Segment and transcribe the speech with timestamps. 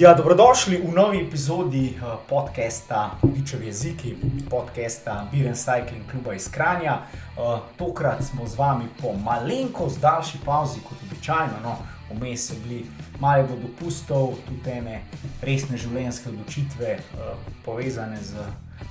[0.00, 4.16] Ja, dobrodošli v novi epizodi uh, podcasta Dičevi jeziki,
[4.50, 7.02] podcasta Biren Cycling kluba iz Kranja.
[7.36, 11.60] Uh, tokrat smo z vami po malenkost daljši pauzi kot običajno.
[11.62, 11.76] No,
[12.16, 12.86] Vmes so bili
[13.20, 15.02] malo do dopustov, tudi ene
[15.42, 18.40] resne življenjske odločitve, uh, povezane z,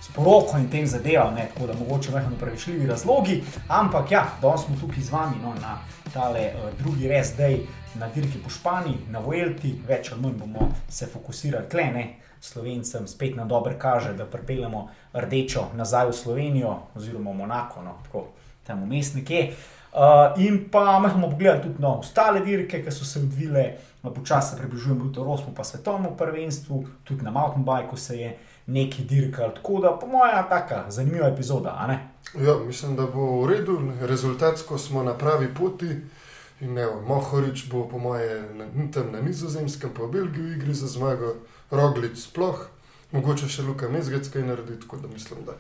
[0.02, 3.43] z poroko in tem zadevam, ne, tako da mogoče mehko upravičljivi razlogi.
[3.67, 5.79] Ampak ja, danes smo tukaj z vami no, na
[6.13, 7.59] tale uh, drugi res dej
[7.99, 12.07] na dirki po Španiji, na Vuelti, več ali manj bomo se fokusirali tle, ne.
[12.41, 18.27] Slovencem spet na dober kaže, da pripeljemo rdečo nazaj v Slovenijo, oziroma Monako, no, tako
[18.63, 19.49] tam vmes nekje.
[19.90, 23.65] Uh, in pa me bomo pogledali tudi na ostale dirke, ki so se odvile,
[24.03, 28.37] počasi se približujemo tudi Rosmu, pa svetovnemu prvenstvu, tudi na mountain bikeu se je
[28.70, 29.54] neki dirkal.
[29.55, 31.99] Tako da, po mojem, taka zanimiva epizoda.
[32.46, 35.96] Ja, mislim, da bo v redu, rezultatsko smo na pravi poti.
[36.62, 40.88] In ne, Mohorič bo, po mojem, na, tam na nizozemskem, pa v Belgiji igri za
[40.88, 41.35] zmago,
[41.71, 42.66] Roglič sploh,
[43.12, 45.55] mogoče še Luka Mezgec kaj naredi, tako da mislim, da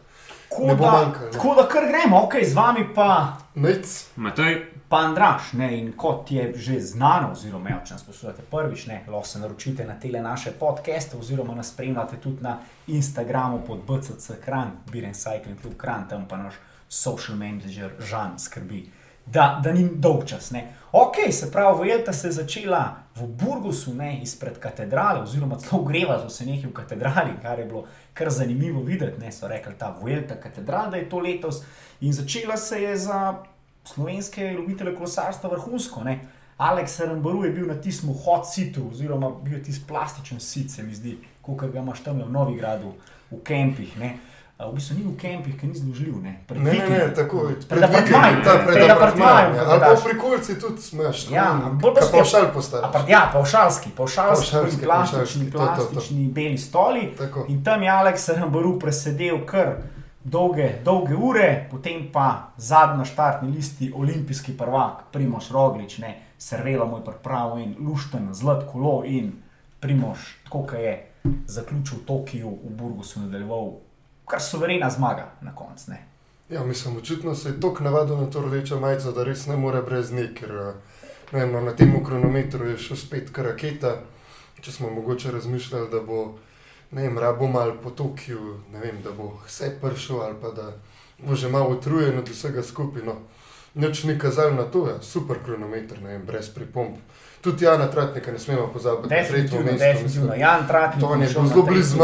[0.59, 1.31] ne bo manjkalo.
[1.31, 3.37] Tako da kar gremo, ok, z vami pa.
[3.55, 3.93] Nec.
[4.19, 4.59] Matej,
[4.89, 9.03] Pa Andraš, ne, in kot je že znano, oziroma ja, če nas poslušate prvič, ne,
[9.07, 12.55] lahko se naročite na tele naše podcaste, oziroma nas spremljate tudi na
[12.87, 16.57] Instagramu pod BCC Kran, Biren Cycling Club Kran, tam pa naš
[16.89, 18.89] social manager Žan skrbi,
[19.25, 20.49] da, da ni dolg čas.
[20.51, 20.63] Ne.
[20.91, 26.17] Ok, se pravi, Vuelta se je začela v Burgosu, ne, izpred katedrale, oziroma celo greva
[26.23, 29.93] so se nekaj v katedrali, kar je bilo kar zanimivo videti, ne, so rekli ta
[30.01, 31.61] Vuelta katedrala, da je to letos,
[32.01, 33.21] in začela se je za
[33.93, 36.03] slovenske ljubitelje kolesarstva vrhunsko.
[36.03, 36.19] Ne.
[36.57, 40.83] Aleks Rambaru je bil na tistem hot situ, oziroma bil je tisti plastičen sit, se
[40.83, 42.91] mi zdi, kot ga imaš tam v Novigradu,
[43.31, 43.97] v kempih.
[43.99, 44.17] Ne.
[44.59, 46.15] V bistvu ni v kempih, ki ni zložljiv.
[46.19, 49.63] Ne, Pred Ne, ne, ne, tako Pred apartmajem, pred apartmajem, ja.
[49.63, 49.99] Ali pa daš.
[49.99, 51.29] v prikolci tudi smeš.
[51.31, 51.45] Ja,
[51.79, 52.49] bolj pa pavšal
[52.91, 57.15] pa, ja, pavšalski, pavšalski, plastični, plastični beli stoli.
[57.15, 57.45] Tako.
[57.47, 59.79] In tam je Aleks Rambaru presedel kar
[60.23, 67.03] dolge, dolge ure, potem pa zadnji štartni listi olimpijski prvak, Primoš Roglič, ne, Servela moj
[67.05, 69.31] pripravo in lušten, zlat kolo in
[69.79, 71.11] Primoš, tako kot je
[71.47, 73.73] zaključil v Tokiu, v Burgosu nadaljeval,
[74.25, 75.91] kar suverena zmaga na koncu.
[76.49, 79.81] Ja, mislim, očitno se je tako navadil na to rdečo majico, da res ne more
[79.81, 80.73] brez nje, ker eh,
[81.31, 83.99] ne no, na tem kronometru je šel spet kar raketa.
[84.61, 86.39] Če smo mogoče razmišljali, da bo,
[86.91, 90.73] ne vem, rabo malo po Tokiu, ne vem, da bo vse pršel ali pa da
[91.19, 93.01] bo že malo utrujen od vsega skupaj.
[93.05, 93.15] No.
[93.75, 95.01] Nič ni kazalo na to, ja.
[95.01, 96.97] super kronometer, ne vem, brez pripomb.
[97.41, 99.85] Tudi Jana Tratnika ne smemo pozabiti, na tretje Definitivno, mesto.
[99.85, 100.33] definitivno.
[100.35, 101.97] Jan Tratnik To je bil zelo blizu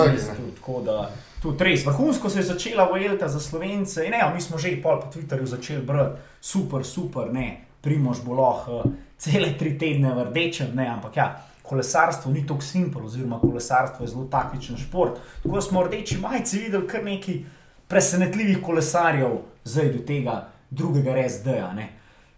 [0.85, 1.85] da tudi res.
[1.85, 4.05] Vrhunsko se je začela Vuelta za Slovence.
[4.05, 8.33] In Ne, mi smo že pol po Twitterju začeli brati, super, super, ne, Primož bo
[8.33, 11.27] lahko uh, cele tri tedne v rdečem, ne, ampak ja.
[11.69, 15.17] Kolesarstvo ni tako simpel, oziroma kolesarstvo je zelo taktičen šport.
[15.43, 17.39] Tako da smo v rdeči majici videli kar nekaj
[17.87, 21.73] presenetljivih kolesarjev, zdaj do tega drugega RSD-ja.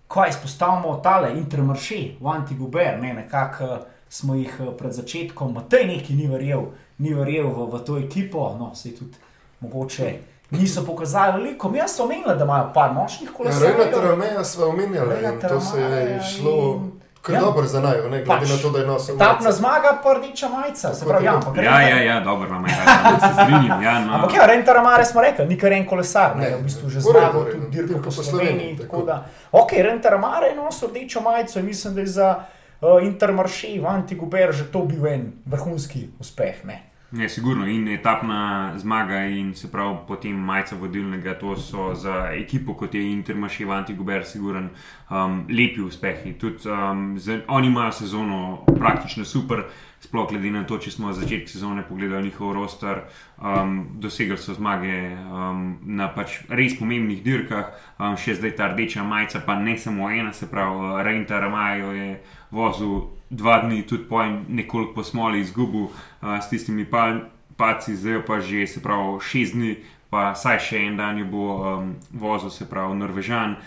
[0.07, 3.77] Ko izpostavimo tale intermarše v Antiguber, ne, nekako eh,
[4.09, 6.65] smo jih eh, pred začetkom, Matej neki ni verjel,
[6.97, 9.17] ni verjel v, v to ekipo, no, se tudi
[9.59, 10.13] mogoče
[10.51, 11.69] niso pokazali veliko.
[11.69, 13.91] Mi smo omenili, da imajo par močnih Ja, kolesarjev.
[13.91, 16.96] Terameja smo omenjali in Rena to se je šlo in-
[17.27, 17.41] kar Ja.
[17.41, 19.51] dobro za najo, ne glede Pač, na to, da je nosil majico.
[19.51, 23.83] zmaga, pa rdeča majica, se pravi, ja, ja, ja, ja, dobro, no, ja, se strinjam.
[23.83, 24.13] Ja, no.
[24.13, 27.01] Ampak ja, Renta Mare smo rekli, ni kar en kolesar, ne, Ne, v bistvu že
[27.01, 28.77] zmagal tudi dirko po Sloveniji.
[28.77, 29.05] Tako tako.
[29.05, 32.35] da, ok, Renta Mare je nosil rdečo majico in mislim, da je za
[32.81, 36.65] uh, Intermarše v Antiguber že to bil en vrhunski uspeh.
[36.65, 36.86] Ne.
[37.11, 37.65] Ne, sigurno.
[37.65, 43.11] In etapna zmaga, in se pravi, potem majca vodilnega, to so za ekipo, kot je
[43.11, 44.69] Intermaš, Ivanti Guber, siguren,
[45.09, 46.33] um, lepi uspehi.
[46.33, 49.63] Tudi, um, z, oni imajo sezono praktično super,
[49.99, 53.05] sploh glede na to, če smo začetek sezone pogledali njihov roster,
[53.39, 59.07] um, dosegli so zmage um, na pač res pomembnih dirkah, um, še zdaj ta rdeča
[59.07, 62.17] majica, pa ne samo ena, se pravi, Rejnta Ramajo je
[62.51, 67.19] vozil dva dni, tudi po en nekoliko po smoli izgubil uh, s tistimi pal,
[67.57, 69.75] paci, zdaj pa že se pravi šest dni,
[70.09, 73.57] pa saj še en dan je bo um, vozil, se pravi Norvežan,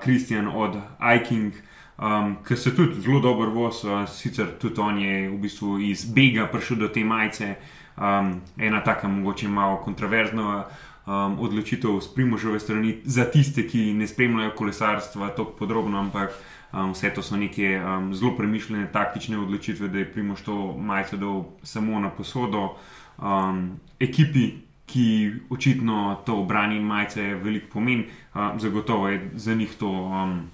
[0.00, 1.52] Kristjan uh, od Iking.
[1.98, 6.04] Um, Ker se tudi zelo dobro voz, uh, sicer tudi on je v bistvu iz
[6.06, 7.56] Bega prišel do te majice,
[7.98, 10.64] um, ena taka mogoče malo kontroverzna
[11.08, 16.34] um, odločitev z primožove strani za tiste, ki ne spremljajo kolesarstva tako podrobno, ampak
[16.72, 21.16] um, vse to so neke um, zelo premišljene taktične odločitve, da je primož to majico
[21.16, 22.76] dal samo na posodo
[23.18, 24.52] um, ekipi.
[24.88, 30.48] Ki očitno to obrani majice veliko pomeni, um, zagotovo je za njih to um,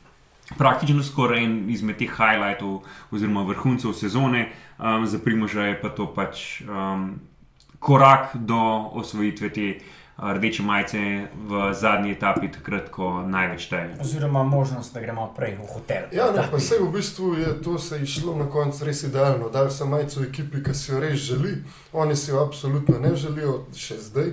[0.59, 2.83] praktično skoraj en izmed teh highlightov
[3.15, 7.21] oziroma vrhuncev sezone, um, za Primoža je pa to pač um,
[7.79, 9.79] korak do osvojitve te.
[10.19, 10.99] Rdeče majice
[11.49, 13.97] v zadnji etapi, takrat, ko največ teje.
[14.01, 16.07] Oziroma, možnost, da gremo prej v hotel.
[16.13, 19.51] Ja, ne, pa se v bistvu je to se išlo na koncu res idealno.
[19.51, 21.57] Dal sem majico ekipi, ki si jo res želi,
[21.93, 24.31] oni si jo absolutno ne želijo, še zdaj.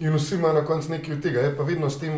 [0.00, 1.44] In vsi imajo na koncu nekaj od tega.
[1.44, 2.16] Je pa vedno s tem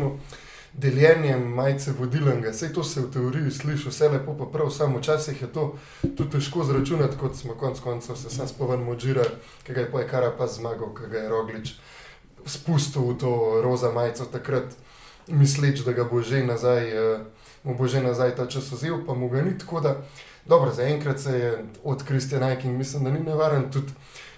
[0.73, 2.55] deljenjem majice vodilnega.
[2.55, 5.73] Vse to se v teoriji sliši, vse lepo, pa prav, samo včasih je to
[6.15, 9.23] tudi težko zračunati, kot smo konec koncev se sam spomnili, Mođira,
[9.67, 11.75] ki ga je pa je kar pa zmagal, ki ga je Roglič
[12.45, 14.75] spustil v to roza majico takrat,
[15.27, 17.19] misleč, da ga bo že nazaj, uh,
[17.63, 19.95] mu bo že nazaj ta čas vzel, pa mu ga ni tako da.
[20.45, 23.91] Dobro, zaenkrat se je od Kristjana King, mislim, da ni nevaren tudi.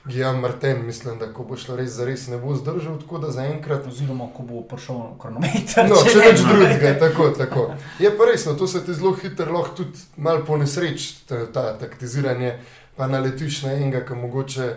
[0.07, 3.31] Gijam Martin, mislim, da ko bo šlo res za res, ne bo zdržal tako, da
[3.31, 3.87] zaenkrat.
[3.87, 5.89] Oziroma, ko bo prišel kronometer.
[5.89, 7.65] No, če več drugega, tako, tako.
[7.99, 11.41] Je pa res, no, to se ti zelo hitro lahko tudi malo po nesreč, ta,
[11.51, 12.53] ta taktiziranje,
[12.95, 14.69] pa naletiš na enega, ki mogoče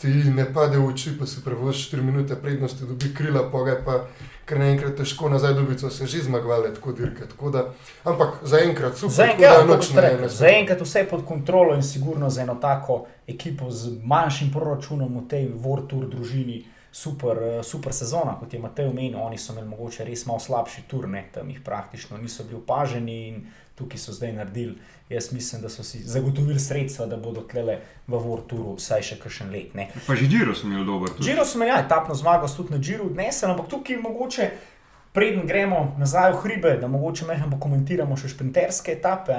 [0.00, 3.76] ti ne pade v oči, pa si prevoziš 4 minute prednosti, dobi krila, pa ga
[3.84, 3.96] pa
[4.50, 7.28] kar naenkrat težko nazaj dobijo, se že zmagovali, tako dirke.
[7.28, 7.64] Tako da,
[8.04, 10.28] ampak zaenkrat super, zaenkrat, noč ne gre.
[10.28, 15.48] Zaenkrat vse pod kontrolo in sigurno za eno tako ekipo z manjšim proračunom v tej
[15.54, 16.64] Vortur družini.
[16.92, 20.82] Super, eh, super sezona, kot je Matej omenil, oni so imeli mogoče res malo slabši
[20.90, 23.44] turne, tam jih praktično niso bili opaženi in
[23.80, 24.76] tukaj so zdaj naredili.
[25.10, 29.50] Jaz mislim, da so si zagotovili sredstva, da bodo tlele v Vorturu vsaj še kakšen
[29.50, 29.72] let.
[29.74, 29.88] Ne.
[30.06, 31.16] Pa že Džiro smo imeli dober.
[31.18, 34.50] Džiro smo imeli, ja, etapno zmago, tudi na Džiru odnesel, ampak tukaj mogoče.
[35.10, 39.34] Preden gremo nazaj v hribe, da mogoče mehko komentiramo še šprinterske etape,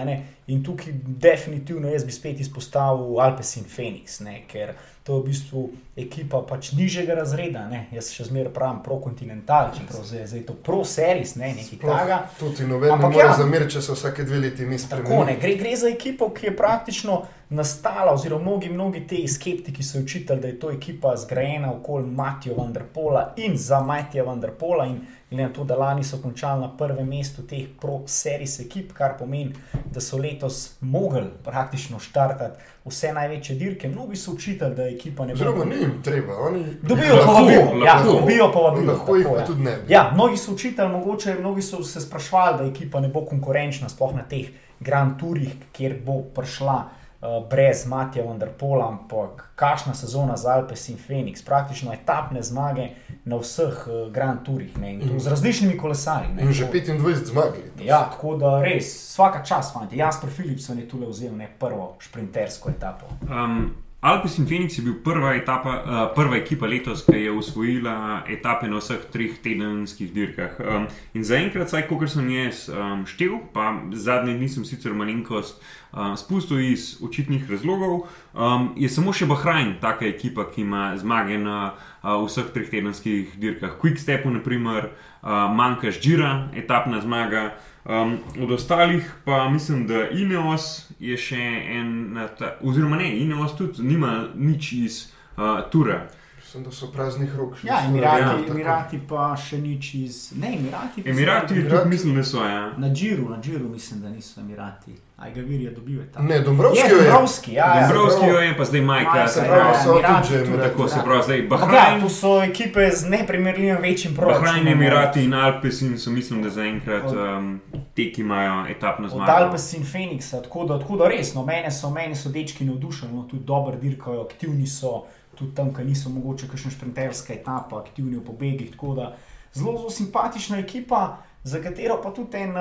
[0.51, 0.91] in tukaj
[1.23, 4.41] definitivno jaz bi spet izpostavil Alpes in Phoenix, ne?
[4.51, 4.73] ker
[5.03, 7.65] to je v bistvu ekipa pač nižjega razreda.
[7.69, 7.87] Ne?
[7.91, 12.19] Jaz še zmeraj pravim pro-kontinental, čeprav zdaj, zdaj je to pro-seris, ne nekaj takega.
[12.39, 15.25] To ti noben ne more ja, zameriti, če se vsake dve leti mi spremljamo.
[15.41, 20.39] Gre, gre za ekipo, ki je praktično nastala, oziroma mnogi, mnogi te skeptiki so učitali,
[20.41, 24.85] da je to ekipa zgrajena okoli Matija Vendrpola in za Matija Vendrpola.
[24.85, 25.01] In
[25.31, 29.53] na to, da lani so končali na prvem mestu teh pro-seris ekip, kar pomeni,
[29.91, 33.89] da so letos mogli praktično štartati vse največje dirke.
[33.89, 35.39] Mnogi so učitali, da ekipa ne bo.
[35.39, 37.85] Zelo ni jim treba, oni dobijo povabilo.
[37.85, 38.93] Ja, dobijo povabilo.
[38.93, 39.45] Lahko jih ja.
[39.45, 39.77] tudi ne.
[39.87, 44.15] Ja, mnogi so učitali, mogoče mnogi so se sprašvali, da ekipa ne bo konkurenčna, sploh
[44.15, 44.49] na teh
[44.79, 46.83] Grand Tourih, kjer bo prišla.
[47.21, 52.87] Uh, brez Matija Vendrpola, ampak kakšna sezona za Alpes in Phoenix, praktično etapne zmage
[53.25, 56.33] na vseh uh, Grand Tourih, ne, in z različnimi kolesarji.
[56.39, 57.61] In že 25 zmag.
[57.83, 59.97] Ja, tako da res, vsaka čas, fanti.
[59.97, 63.05] Jasper Philipson je tukaj vzel ne prvo šprintersko etapo.
[63.21, 68.23] Um, Alpes in Phoenix je bil prva, etapa, uh, prva ekipa letos, ki je usvojila
[68.33, 70.55] etape na vseh treh tedenskih dirkah.
[70.57, 75.61] Um, in zaenkrat, vsaj kot sem jaz um, štel, pa zadnji nisem sicer malenkost
[75.93, 81.37] um, spustil iz očitnih razlogov, um, je samo še Bahrajn, taka ekipa, ki ima zmage
[81.37, 83.77] na uh, vseh treh tedenskih dirkah.
[83.77, 87.51] Quick Stepu, naprimer, uh, manjka Žira, etapna zmaga.
[87.85, 93.83] Um, od ostalih pa mislim, da Ineos je še en, ta, oziroma ne, Ineos tudi
[93.83, 94.99] nima nič iz
[95.37, 96.03] uh, Tura.
[96.51, 97.53] Mislim, da so praznih rok.
[97.63, 100.31] Ja, Emirati, ja, Emirati pa še nič iz.
[100.35, 101.03] Ne, Emirati.
[101.05, 101.89] Emirati, Emirati.
[101.89, 102.43] mislim, da so.
[102.43, 102.73] Ja.
[102.77, 104.91] Na Džiru, na Džiru mislim, da niso Emirati.
[105.17, 106.25] Aj ga viri, da dobijo tam.
[106.27, 106.95] Ne, Dombrovski je.
[106.95, 107.87] Dombrovski, ja, ja.
[107.87, 109.17] Dombrovski jo je, pa zdaj Majka.
[109.17, 110.57] Ja, se pravi, so tudi že.
[110.63, 111.95] Tako se pravi, zdaj Bahrajn.
[111.95, 114.43] Ja, tu so ekipe z neprimerljivim večjim proračunom.
[114.45, 117.61] Bahrajn, Emirati in Alpes in so mislim, da zaenkrat um,
[117.95, 119.23] te, ki imajo etapno zmago.
[119.23, 122.65] Od Alpes in Phoenixa, tako da, tako da res, no, mene so, mene so dečki
[122.65, 125.05] navdušeni, no, tudi dobro dirkajo, aktivni so
[125.41, 128.71] tudi tam, ki niso mogoče kakšne šprinterske etape, aktivni v pobegih.
[128.75, 129.11] Tako da
[129.53, 132.53] zelo, zelo simpatična ekipa, za katero pa tudi en,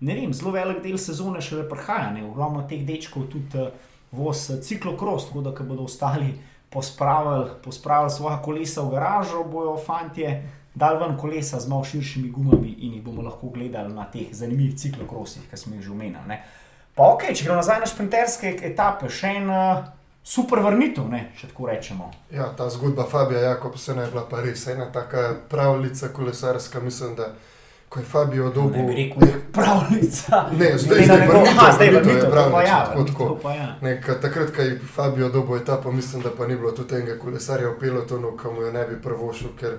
[0.00, 2.10] ne vem, zelo velik del sezone še le prihaja.
[2.26, 3.70] Ogromno teh dečkov tudi
[4.14, 6.34] voz ciklokrost, tako da bodo ostali
[6.74, 10.42] pospravili, pospravili svoje kolesa v garažo, bojo fantje.
[10.74, 14.74] Dal ven kolesa z malo širšimi gumami in jih bomo lahko gledali na teh zanimivih
[14.74, 16.38] ciklokrosih, ki smo jih že omenili.
[16.94, 19.86] Pa ok, če gremo nazaj na šprinterske etape, še en uh,
[20.24, 22.10] super vrnitev, ne, če tako rečemo.
[22.32, 27.34] Ja, ta zgodba Fabija Jakobsena je bila pa res ena taka pravljica kolesarska, mislim, da
[27.88, 28.82] ko je Fabio dobil...
[28.82, 30.40] Ne bi rekel, da je pravljica.
[30.58, 33.38] Ne, zdaj, ne, ne, vrnitev, aha, zdaj je pravljica, ja, tako, tako.
[33.42, 33.68] Pa ja.
[33.82, 37.68] ne, takrat, ko je Fabio dobil etapo, mislim, da pa ni bilo tudi enega kolesarja
[37.68, 39.78] v pelotonu, ki mu jo ne bi prvošil, ker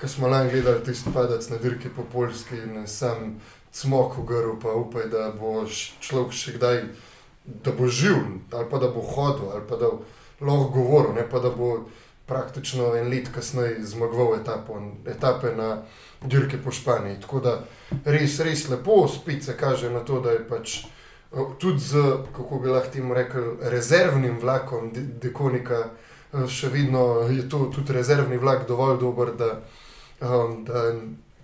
[0.00, 3.36] ko smo lani gledali tisti padec na dirki po Poljski in sem
[3.72, 5.62] cmok v grlu, pa upaj, da bo
[6.00, 6.82] človek še kdaj
[7.44, 8.16] da bo živ,
[8.52, 10.02] ali pa da bo hodil, ali pa da bo
[10.40, 11.86] lahko govoril, ne pa da bo
[12.26, 15.82] praktično en let kasneje zmagoval etapo, etape na
[16.24, 17.20] dirke po Španiji.
[17.20, 17.54] Tako da
[18.04, 22.02] res, res lepo, spet se kaže na to, da je pač eh, tudi z,
[22.36, 25.82] kako bi lahko temu rekel, rezervnim vlakom De Dekonika,
[26.32, 29.50] eh, še vedno je to tudi rezervni vlak dovolj dober, da,
[30.20, 30.92] um, da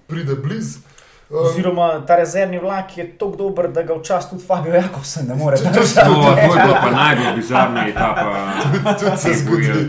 [0.06, 0.86] pride blizu.
[1.30, 5.56] Oziroma, ta rezervni vlak je tako dober, da ga včasih tudi Fabio Jakobsen ne more
[5.56, 5.94] To, držati.
[5.94, 8.52] to je bila pa najbolj bizarna etapa.
[9.00, 9.88] tudi se zgodi.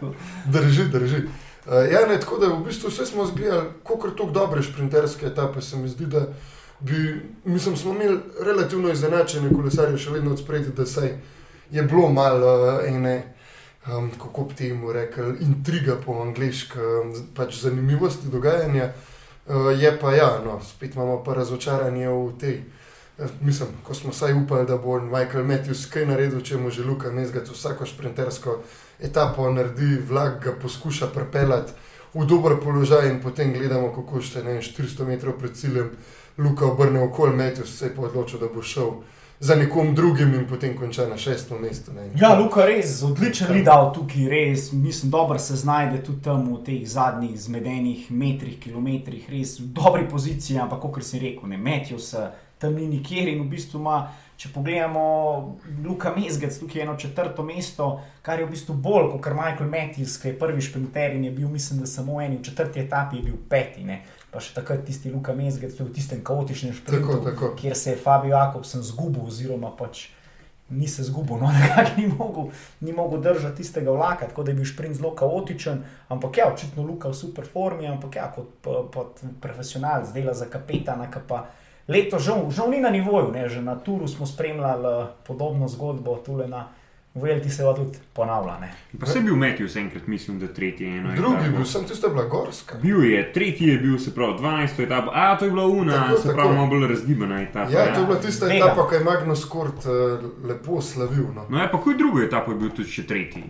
[0.00, 0.12] To-
[0.46, 1.16] Drži, drži.
[1.16, 5.60] Uh, ja, ne, tako da v bistvu vse smo zgledali, kako tako dobre šprinterske etape.
[5.60, 6.20] Se mi zdi, da
[6.80, 6.94] bi,
[7.44, 11.14] mislim, smo imeli relativno izenačene kolesarje, še vedno odspredi, da saj
[11.70, 13.22] je bilo malo uh, ene,
[13.88, 18.90] um, kako bi temu rekel, intriga po angliški, um, pač zanimivosti dogajanja.
[19.46, 22.56] Uh, je pa ja, no, spet imamo pa razočaranje v tej.
[23.18, 26.84] eh, Mislim, ko smo vsaj upali, da bo Michael Matthews kaj naredil, če mu že
[26.84, 28.58] Luka Mezgac vsako šprintersko
[29.00, 31.72] etapo naredi, vlak ga poskuša pripeljati
[32.14, 35.90] v dober položaj in potem gledamo, kako še ne vem, 400 metrov pred ciljem
[36.38, 38.90] Luka obrne okol, Matthews se je pa odločil, da bo šel
[39.40, 41.92] za nekom drugim in potem konča na šestem mestu.
[41.92, 42.10] ne.
[42.20, 46.88] Ja, Luka res odličen lidal tukaj, res, mislim, dobro se znajde tudi tam v teh
[46.88, 52.30] zadnjih zmedenih metrih, kilometrih, res v dobri poziciji, ampak kot si rekel, ne metijo se
[52.58, 53.96] tam ni nikjer in v bistvu ima,
[54.36, 55.02] če pogledamo,
[55.84, 57.88] Luka Mezgec tukaj je eno četrto mesto,
[58.22, 61.48] kar je v bistvu bolj kot Michael Matthews, ki je prvi šprinter in je bil,
[61.52, 63.84] mislim, da samo en v četrti etapi je bil peti.
[63.84, 64.02] Ne.
[64.30, 67.54] Pa še takrat tisti Luka Mezgec, to je v tistem kaotičnem šprintu, Tako, tako.
[67.56, 70.08] kjer se je Fabio Jakobsen zgubil, oziroma pač
[70.70, 72.48] ni se zgubil, no, nekako ni mogel,
[72.80, 75.82] ni mogel držati tistega vlaka, tako da je bil sprint zelo kaotičen.
[76.08, 81.06] Ampak ja, očitno Luka v super formi, ampak ja, kot, kot profesionalec dela za kapetana,
[81.10, 81.46] ki pa
[81.88, 86.18] leto žal, žal ni na nivoju, ne, že na Turu smo spremljali eh, podobno zgodbo,
[86.26, 86.66] tule na
[87.22, 88.58] Velti se tudi ponavlja.
[88.60, 88.72] Ne.
[89.00, 91.14] Pa se je bil Matthews enkrat, mislim, da tretji eno.
[91.16, 91.56] Drugi etapo.
[91.56, 92.78] bil, sem tista bila gorska.
[92.82, 94.82] Bil je, tretji je bil, se pravi, 12.
[94.84, 97.70] etapa, a to je bila una, Tako, se pravi, malo bolj razgibana etapa.
[97.70, 98.64] Ja, to je bila tista Mega.
[98.64, 101.26] etapa, ko je Magnus Kort uh, lepo slavil.
[101.34, 101.46] No.
[101.48, 103.44] No, ja, pa kuj drugo etapo je bil tudi še tretji.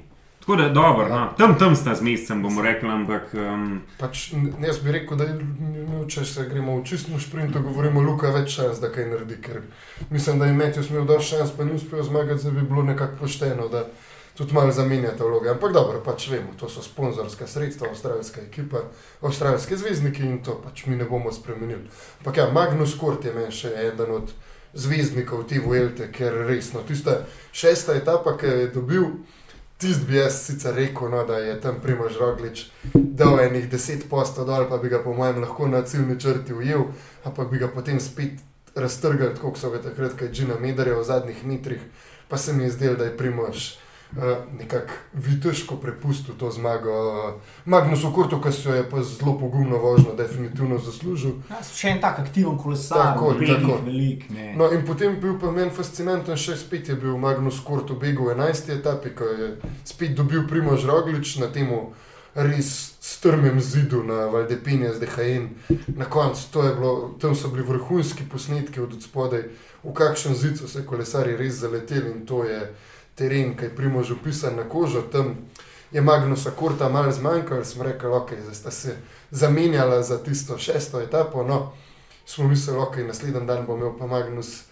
[0.47, 1.33] Tako da, dobro, no.
[1.39, 4.29] tam, tam sta z mesecem, bomo rekli, ampak um, Pač,
[4.63, 5.47] jaz bi rekel, da je,
[6.07, 9.41] če se gremo v čistem sprintu, govorimo, Luka več šans, da kaj naredi.
[9.43, 9.65] Ker
[10.07, 13.19] mislim, da je Matthews imel dovolj šans, pa ni uspel zmagati, da bi bilo nekako
[13.25, 13.89] pošteno, da
[14.39, 15.51] tudi malo zamenjate vloge.
[15.51, 18.85] Ampak dobro, pač vemo, to so sponzorska sredstva, avstralska ekipa,
[19.27, 21.89] avstralske zvezdniki in to pač mi ne bomo spremenili.
[22.21, 24.31] Ampak ja, Magnus Kort je meni še eden od
[24.79, 29.11] zvezdnikov te Vuelte, ker resno, tista šesta etapa, ki je dobil.
[29.79, 34.47] Tist bi jaz sicer rekel, no, da je tam Primož Roglič dal enih deset postov
[34.49, 36.87] dol, pa bi ga po mojem lahko na ciljni črti ujel,
[37.25, 38.41] ampak bi ga potem spet
[38.75, 41.85] raztrgali, tako kot so ga takrat, kaj Džina Medarja v zadnjih metrih,
[42.29, 43.75] pa se mi je zdelo, da je Primož
[44.59, 50.15] nekako viteško prepustil to zmago uh, Magnusu Kurtu, ki se je pa zelo pogumno vožnjo
[50.15, 51.31] definitivno zaslužil.
[51.51, 53.81] Ja, še en tak aktiven kolesar, Tako, belih, tako.
[53.85, 54.31] velik.
[54.31, 54.55] Ne.
[54.57, 58.31] No, in potem bil pa meni fascinanten, še spet je bil Magnus Kort v begu
[58.31, 58.73] v 11.
[58.79, 59.53] etapi, ko je
[59.85, 61.69] spet dobil Primož Roglič na tem
[62.37, 65.49] res strmem zidu na Valdepine z DHN.
[65.97, 69.49] Na koncu bilo, tam so bili vrhunski posnetki od spodaj,
[69.85, 72.61] v kakšen zid so se kolesari res zaleteli in to je
[73.17, 75.03] teren, ki je Primož opisan na kožo.
[75.03, 75.35] Tam
[75.93, 78.97] je Magnusa Korta malo zmanjkalo, sem rekel, ok, zdaj sta se
[79.31, 81.45] zamenjala za tisto šesto etapo.
[81.45, 81.73] No,
[82.27, 84.65] smo mislili, ok, naslednji dan bo imel pa Magnus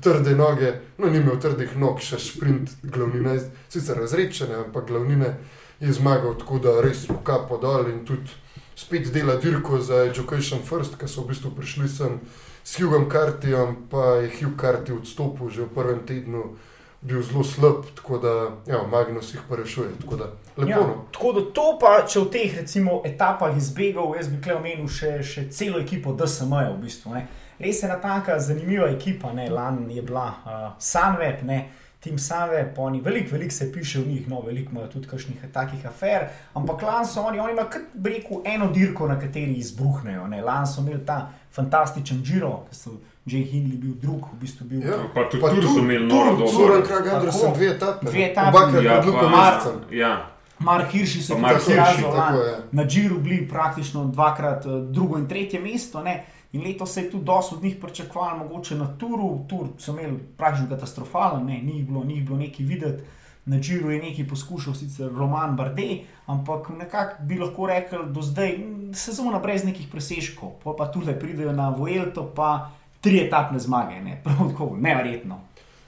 [0.00, 3.38] trde noge, no ni imel trdih nog, še sprint glavnine,
[3.70, 5.36] sicer razrečene, ampak glavnine
[5.80, 8.34] je zmagal tako, da res smo kapo dol in tudi
[8.78, 12.18] spet dela dirko za Education First, ki so v bistvu prišli sem
[12.64, 16.58] s Hugom Cartijem, pa je Hugh Carty odstopil že v prvem tednu,
[17.00, 20.24] bil zelo slab, tako da ja, Magnus jih pa rešuje, tako da
[20.56, 20.70] lepo.
[20.70, 21.04] Ja, no.
[21.12, 25.18] tako da to pa, če v teh recimo, etapah izbegov, jaz bi tukaj omenil še,
[25.22, 27.14] še celo ekipo DSM-ja v bistvu.
[27.14, 27.26] Ne.
[27.58, 29.48] Res je ena taka zanimiva ekipa, ne.
[29.50, 31.68] lani je bila uh, Sunweb, ne.
[32.02, 35.86] Tim Sunweb, oni veliko, veliko se piše o njih, no, veliko imajo tudi kakšnih takih
[35.86, 40.26] afer, ampak lani so oni, oni imajo, kot bi rekel, eno dirko, na kateri izbruhnejo.
[40.30, 40.42] Ne.
[40.42, 44.80] Lani so imeli ta fantastičen Giro, ki so Jay Hindley bil drug, v bistvu bil.
[44.82, 44.96] Ja.
[45.14, 46.48] pa tudi Pa tu so imeli noro dobro.
[46.48, 47.56] Soren Krag Andersen, Tako.
[47.56, 48.06] dve etape.
[48.06, 48.48] Dve etapi.
[48.48, 49.76] Obakrat Ja, pod Luko pa- Mesecem.
[49.92, 50.12] Ja,
[50.60, 52.48] Mark Hirši so Pa tudi Mark Hirši, pokazali tako lani.
[52.48, 52.56] je.
[52.72, 56.02] na Džiru bili praktično dvakrat eh, drugo in tretje mesto.
[56.02, 56.16] Ne?
[56.52, 59.44] In letos se je tudi dosti od njih pričakovalo, mogoče na Turu.
[59.46, 61.58] Tur so imeli praktično katastrofalen, ne?
[61.58, 63.02] ni, jih bilo, ni jih bilo nekaj videti.
[63.46, 68.58] Na Džiru je nekaj poskušal, sicer Roman Bardet, ampak nekako bi lahko rekel, do zdaj
[68.94, 70.50] sezona brez nekih presežkov.
[70.58, 72.70] Pol pa tudi pridejo na Vuelto, pa
[73.00, 74.20] tri etapne zmage, ne?
[74.24, 75.40] prav tako, neverjetno.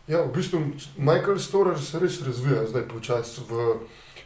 [0.09, 0.61] Ja, v bistvu
[0.97, 3.67] Michael Storer se res razvija zdaj počasi v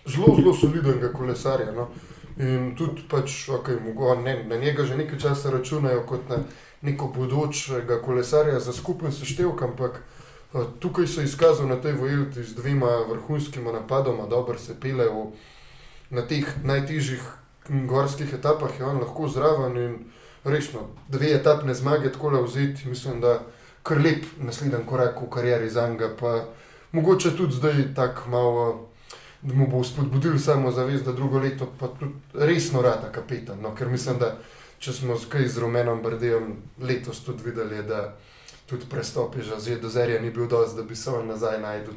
[0.07, 1.73] zelo, zelo solidnega kolesarja.
[1.77, 1.89] No.
[2.41, 6.41] In tudi pač, okay, mogo, ne, na njega že nekaj časa računajo kot na
[6.85, 10.03] neko bodočega kolesarja za skupen seštevek, ampak
[10.81, 15.25] tukaj se je izkazal na tej vojni z dvema vrhunskima napadoma, dobro se pele v,
[16.11, 17.23] na teh najtežjih
[17.89, 19.97] gorskih etapah, je on lahko zraven in
[20.45, 23.41] resno, dve etapne zmage tako le vzeti, mislim, da
[23.83, 26.45] kar lep naslednji korak v karieri za njega, pa
[26.93, 28.67] mogoče tudi zdaj tako malo
[29.45, 33.61] da mu bo spodbudil samo zavest, da drugo leto pa tudi resno rata kapetan.
[33.61, 34.39] No, ker mislim, da
[34.79, 38.17] če smo skaj z Romenom Brdejem letos tudi videli, da
[38.67, 41.61] tudi prestop je že zdaj do zerja ni bil dosti, da bi se on nazaj
[41.61, 41.95] najdel.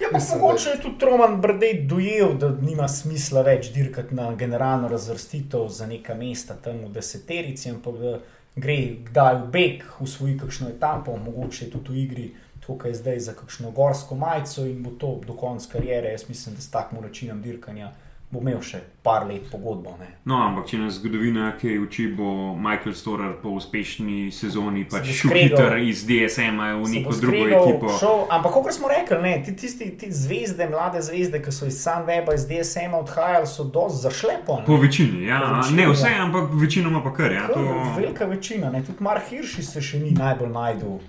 [0.00, 0.70] Ja, mislim, mogoče da...
[0.70, 6.14] je tudi Roman Brdej dojel, da nima smisla več dirkati na generalno razvrstitev za neka
[6.14, 8.18] mesta tam v deseterici, ampak da
[8.56, 8.78] gre
[9.08, 12.30] kdaj v beg, usvoji kakšno etapo, mogoče tudi v igri
[12.60, 16.12] tukaj zdaj za kakšno gorsko majico in bo to do konca karijere.
[16.12, 17.92] Jaz mislim, da s takim načinom dirkanja
[18.30, 19.96] bo imel še par let pogodbo.
[19.98, 20.06] Ne.
[20.28, 25.10] No, ampak če nas zgodovina, ki je uči, bo Michael Storer po uspešni sezoni pač
[25.18, 27.92] šuhiter iz DSM-a v neko drugo ekipo.
[27.98, 31.80] Šel, ampak kot smo rekli, ne, ti, tisti ti zvezde, mlade zvezde, ki so iz
[31.82, 34.60] Sunweba, iz DSM-a odhajali, so dosti zašle po.
[34.66, 35.42] Po večini, ja.
[35.42, 36.26] Po večini, ne vse, ja.
[36.28, 37.34] ampak večinoma pa kar.
[37.34, 37.80] Ja, kar to...
[37.98, 38.84] Velika večina, ne.
[38.86, 41.00] tudi Mark Hirši se še ni najbolj najdel.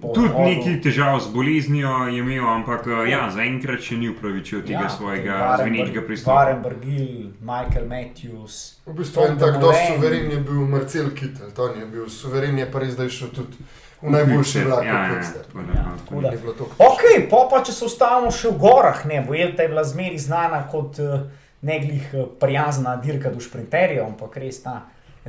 [0.00, 4.86] Tudi neki težav z boleznijo je imel, ampak eh, ja, zaenkrat še ni upravičil tega
[4.86, 6.36] ja, svojega zvenečega pristopa.
[6.36, 8.78] Warren Burgill, Michael Matthews.
[8.86, 12.58] V bistvu je tako, da je suveren je bil Marcel Kittel, to je bil suveren,
[12.58, 13.68] je pa res zdaj šel tudi.
[13.98, 15.94] V najboljši vlak, ja, ja, ja, ja,
[16.78, 17.00] ok,
[17.30, 21.00] pa, pa če se ustavimo še v gorah, ne, Vuelta je bila zmeri znana kot
[21.02, 21.24] uh,
[21.66, 24.84] neglih uh, prijazna dirka do šprinterjev, ampak res ta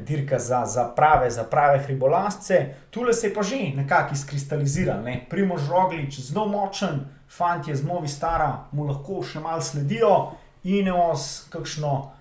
[0.06, 2.66] dirka za, za, prave, za prave hribolasce.
[2.90, 5.04] Tule se je pa že nekako izkristaliziral.
[5.04, 5.26] Ne?
[5.30, 10.32] Primož Roglič, zelo močen, fant je z novi stara, mu lahko še malo sledijo,
[10.64, 12.12] Ineos, kakšno,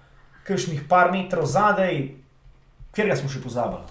[0.46, 2.14] kakšnih par metrov zadaj,
[2.94, 3.82] kjer ga smo še pozabili.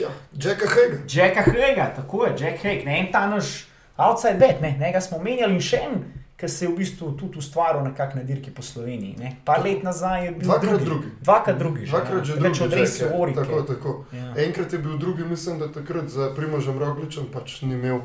[0.00, 0.98] Ja, Jacka Hega.
[1.08, 5.00] Jacka Hega, tako je, Jack Heg, ne en ta naš outside bet, ne, ne ga
[5.00, 5.94] smo menjali in še en
[6.36, 9.16] ki se je v bistvu tudi ustvaril na kakšne dirke po Sloveniji.
[9.18, 9.36] Ne?
[9.44, 11.08] Par let nazaj je bil dvakrat drugi.
[11.20, 11.86] Dvakrat drugi.
[11.86, 12.48] Dvakrat že drugi.
[12.48, 13.44] Več od Orika.
[13.44, 13.94] Tako, tako.
[14.12, 14.34] Ja.
[14.44, 18.02] Enkrat je bil drugi, mislim, da takrat za Primožem Rogličem pač ni imel,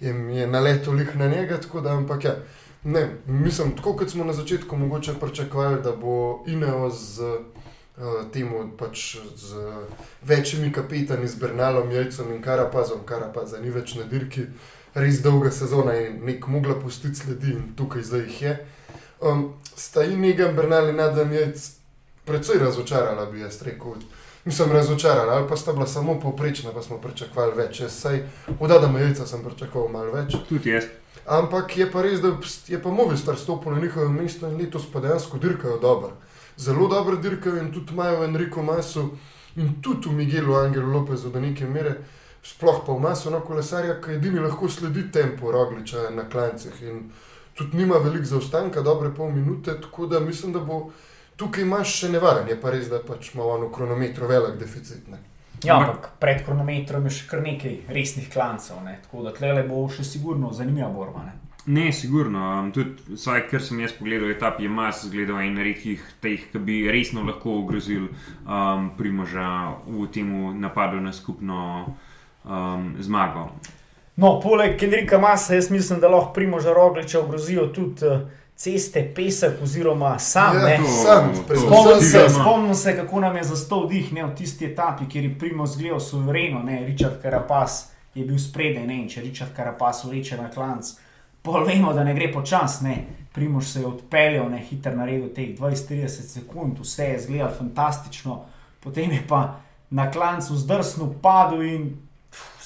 [0.00, 2.36] je, je naletel lih na njega, tako da, ampak ja.
[2.84, 8.62] Ne, mislim, tako kot smo na začetku mogoče pričakovali, da bo Ineo z uh, temu
[8.78, 9.66] pač z
[10.22, 14.46] večjimi kapitani, z Bernalom, Jajcem in Karapazom, Karapaza ni več na dirki.
[14.46, 18.54] Uh, res dolga sezona in nek mogla pustiti sledi in tukaj zdaj jih je.
[19.20, 21.52] Um, sta in Negan Bernal in Adam je
[22.24, 24.00] predvsej razočarala, bi jaz rekel.
[24.44, 27.80] Nisem razočaran, ali pa sta bila samo povprečna, pa smo pričakovali več.
[27.80, 28.22] Jaz saj
[28.60, 30.36] od Adama Jejca sem pričakoval malo več.
[30.48, 30.86] Tudi jaz.
[31.26, 32.30] Ampak je pa res, da
[32.68, 36.12] je pa Movistar stopil na njihovo mesto in letos pa dejansko dirkajo dobro.
[36.56, 39.10] Zelo dobro dirkajo in tudi imajo Enrico Masu
[39.56, 41.96] in tudi v Miguelu Angelu Lopezu do neke mere
[42.46, 47.08] sploh pa v masu na kolesarja, ki edini lahko sledi tempo rogliča na klancih in
[47.56, 50.90] tudi nima veliko zaostanka, dobre pol minute, tako da mislim, da bo
[51.36, 55.08] tukaj imaš še nevaren, je pa res, da pač ima ono kronometro velik deficit.
[55.08, 55.18] Ne.
[55.64, 58.98] Ja, ampak pred kronometrom je še kar nekaj resnih klancev, ne.
[59.02, 61.24] tako da tle bo še sigurno zanimiva borba.
[61.26, 61.34] Ne.
[61.66, 62.44] Ne, sigurno.
[62.60, 66.60] Um, tudi, vsaj, kar sem jaz pogledal, je ta PMS zgledal en redkih teh, ki
[66.62, 69.48] bi resno lahko ogrozil um, primoža
[69.88, 70.30] v tem
[70.62, 71.96] napadu na skupno
[72.46, 73.48] um, zmago.
[74.16, 78.20] No, poleg Kendrika Masa, jaz mislim, da lahko Primoža Rogliča ogrozijo tudi uh,
[78.56, 80.56] ceste, pesek oziroma sam.
[80.56, 85.04] Ja, sam spomnim, se, spomnim se, kako nam je zastal dih ne, v tisti etapi,
[85.08, 89.52] kjer je Primož zgledal suvereno, ne, Richard Carapaz je bil spredaj, ne, in če Richard
[89.56, 90.94] Carapaz uleče na klanc,
[91.42, 92.96] polvemo, da ne gre počas, ne.
[93.34, 98.40] Primož se je odpeljal, ne, hiter naredil teh 20-30 sekund, vse je zgledal fantastično,
[98.80, 101.90] potem je pa na klancu zdrsnil, padel in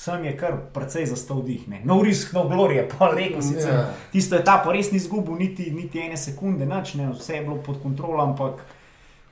[0.01, 1.69] sem je kar precej zastal dih.
[1.69, 1.83] Ne.
[1.85, 3.81] No, risk, no, glorija, pa rekel si, da ja.
[4.13, 7.43] tisto je ta pa res ni izgubil niti, niti ene sekunde, noč, ne, vse je
[7.45, 8.63] bilo pod kontrolom, ampak.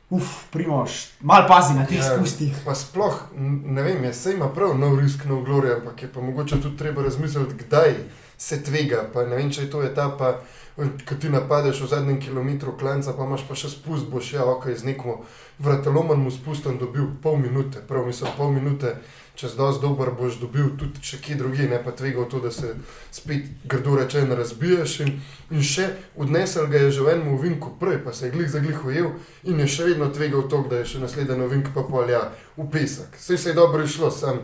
[0.09, 2.54] Uf, primoš, malo pazi na teh ja, spustih.
[2.64, 6.24] Pa sploh, ne vem, jaz se ima prav, no risk, no glorija, ampak je pa
[6.24, 7.92] mogoče tudi treba razmisliti, kdaj
[8.38, 9.02] se tvega.
[9.12, 10.38] Pa ne vem, če je to etapa,
[10.78, 14.70] ko ti napadeš v zadnjem kilometru klanca, pa imaš pa še spust, boš ja, ok,
[14.72, 15.20] z nekom
[15.61, 18.96] vratelomom spustom dobil pol minute, prav mislim, pol minute
[19.38, 22.74] čez dosti dober boš dobil tudi še kje drugi, ne pa tvegal to, da se
[23.14, 25.01] spet grdo reče in razbiješ.
[25.05, 25.12] In,
[25.55, 25.87] in še
[26.18, 29.12] odnesel ga je že v enem uvinku, prej pa se je glih za glih ujel
[29.44, 32.24] in je še vedno tvegal to, da je še naslednji uvink pa polja
[32.57, 33.14] v pesek.
[33.14, 34.42] Vse se je dobro išlo, sam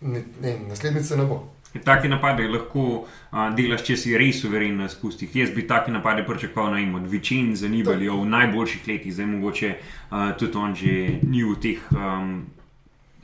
[0.00, 0.54] ne, ne,
[1.26, 1.42] bo.
[1.84, 5.30] Take napade lahko uh, delaš, če si res suveren na spustih.
[5.34, 10.32] Jaz bi take napade pričakoval na od večin zanimali v najboljših letih, zdaj mogoče uh,
[10.38, 12.59] tudi on že ni v teh um,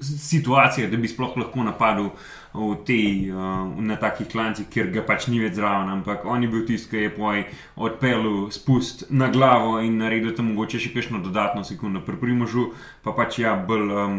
[0.00, 2.10] situacijah, da bi sploh lahko napadel
[2.54, 5.90] v tej, uh, na takih klancih, ker ga pač ni več zraven.
[5.92, 7.44] Ampak on je bil tisti, ki je poj
[7.76, 12.04] odpeljal spust na glavo in naredil tam mogoče še kakšno dodatno sekundo.
[12.04, 12.72] Pri primožu
[13.04, 13.92] pa pač ja, bolj.
[13.92, 14.18] Um,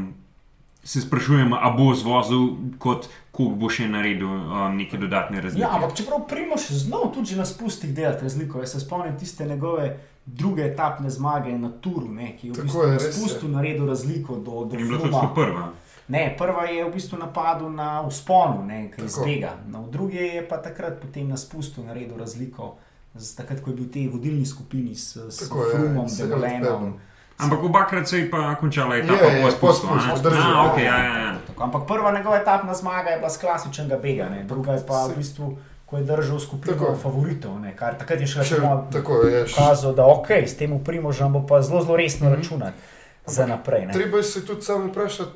[0.87, 2.43] Se sprašujem, ali bo zvozil,
[2.79, 5.59] kot koliko bo še naredil um, neke dodatne razlike.
[5.59, 9.89] Ja, ampak čeprav Primoš znal tudi na spustih delati razliko, jaz se spomnim tiste njegove
[10.27, 14.65] druge etapne zmage na Turu, ne, ki je v bistvu na spustu naredil razliko do
[14.65, 14.79] drugega.
[14.79, 15.69] Je bila to tudi prva.
[16.07, 19.55] Ne, prva je v bistvu napadla na usponu, ki je zbega.
[19.67, 22.75] No, v drugi je pa takrat potem na spustu naredil razliko,
[23.37, 26.99] takrat, ko je bil v tej vodilni skupini s, s Frumom, Degolenom.
[27.37, 29.87] Ampak obakrat se je pa končala etapa po spustu.
[29.87, 31.31] Okay, ja, ja, ja.
[31.57, 34.43] Ampak prva njegova etapna zmaga je bila s klasičnega bega, ne?
[34.43, 35.57] druga je pa v bistvu.
[35.87, 36.95] Ko je držal skupino tako.
[36.99, 38.43] favoritov, ne, kar takrat je še
[38.91, 42.35] tako pokazal, da okay, s tem primožem bo pa zelo, zelo resno mm -hmm.
[42.35, 42.77] računati
[43.25, 43.85] za naprej.
[43.85, 43.93] Ne.
[43.93, 45.31] Treba se tudi sam vprašati,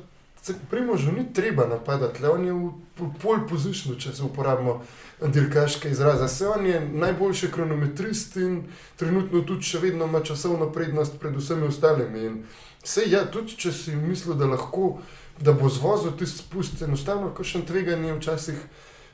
[0.70, 4.82] primožu ni treba napadati, le on je v pol pozišnju, če se uporabimo
[5.20, 6.28] dirkaške izraze.
[6.28, 8.62] Se on je najboljši kronometrist in
[8.96, 12.24] trenutno tudi še vedno ima časovno prednost pred vsemi ostalimi.
[12.26, 12.44] In
[12.84, 14.98] se ja, tudi če si mislil, da lahko,
[15.40, 18.58] da bo zvozil tisti spust, enostavno, ko še tveganje včasih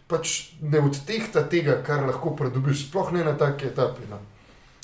[0.09, 4.09] pač ne odtehta tega, kar lahko pridobiš, sploh ne na taki etapi.
[4.11, 4.21] No.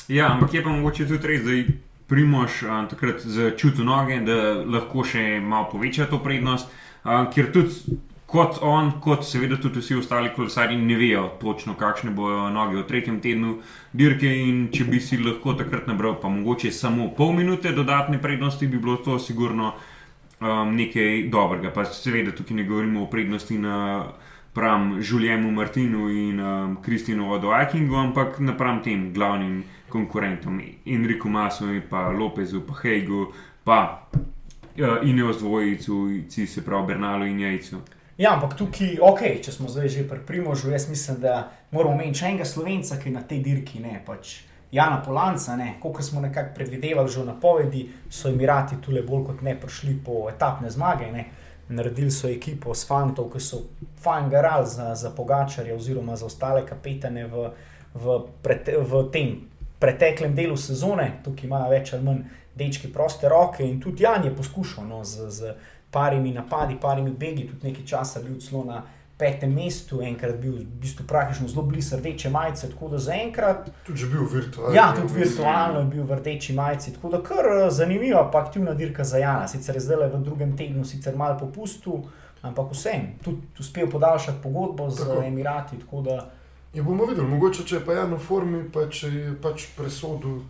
[0.09, 1.57] Ja, ampak je pa mogoče tudi res, da
[2.13, 2.61] primoš
[2.91, 6.69] takrat začutil noge, da lahko še malo poveča to prednost,
[7.05, 8.01] a, ker tudi.
[8.35, 12.83] Kot on, kot seveda tudi vsi ostali kolesari, ne vejo točno, kakšne bodo noge v
[12.89, 13.61] tretjem tednu
[13.95, 14.33] dirke.
[14.75, 18.97] Če bi si lahko takrat nabral, pa mogoče samo pol minute dodatne prednosti, bi bilo
[19.05, 19.77] to sigurno
[20.41, 21.71] um, nekaj dobrega.
[21.77, 23.77] Pa seveda tukaj ne govorimo o prednosti na
[24.55, 31.83] napram Žuljemu Martinu in um, Kristinu Odoajkingu, ampak napram tem glavnim konkurentom, Enriku Masu in
[31.90, 33.33] pa Lopezu, pa Heigu,
[33.64, 36.09] pa uh, Ineos dvojicu,
[36.47, 37.77] se pravi Bernalu in Jajcu.
[38.19, 42.19] Ja, ampak tukaj, ok, če smo zdaj že pri Primožu, jaz mislim, da moramo imeti
[42.19, 44.45] še enega slovenca, ki na tej dirki ne pač.
[44.71, 49.59] Jana Polanca, kot smo nekako predvidevali že v napovedi, so Emirati tukaj bolj kot ne
[49.59, 51.11] prišli po etapne zmage.
[51.11, 51.27] Ne
[51.68, 53.62] naredili so ekipo s fantov, ki so
[54.03, 57.50] fajn garali za, za pogačarje oziroma za ostale kapetane v,
[57.94, 59.35] v, prete, v tem
[59.79, 62.24] preteklem delu sezone, tukaj imajo več ali manj
[62.55, 65.55] dečki proste roke in tudi Jan je poskušal no, z, z
[65.90, 68.83] parimi napadi, parimi begi, tudi nekaj časa bil celo na
[69.18, 73.70] petem mestu, enkrat bil v bistvu praktično zelo blizu rdeče majice, tako da zaenkrat.
[73.87, 74.74] Tudi že bil virtualno.
[74.74, 78.74] Ja, tudi virtualno je bil v rdeči majici, tako da kar eh, zanimiva, pa aktivna
[78.74, 79.48] dirka za Jana.
[79.48, 82.03] Sicer je zdaj v drugem tednu, sicer malo popustu,
[82.42, 85.22] ampak vsem, tudi uspel podaljšati pogodbo z tako.
[85.22, 85.77] Emirati.
[86.74, 90.42] Ja, bomo videli, mogoče če je pa Jan v formi, pa če je pač presodil.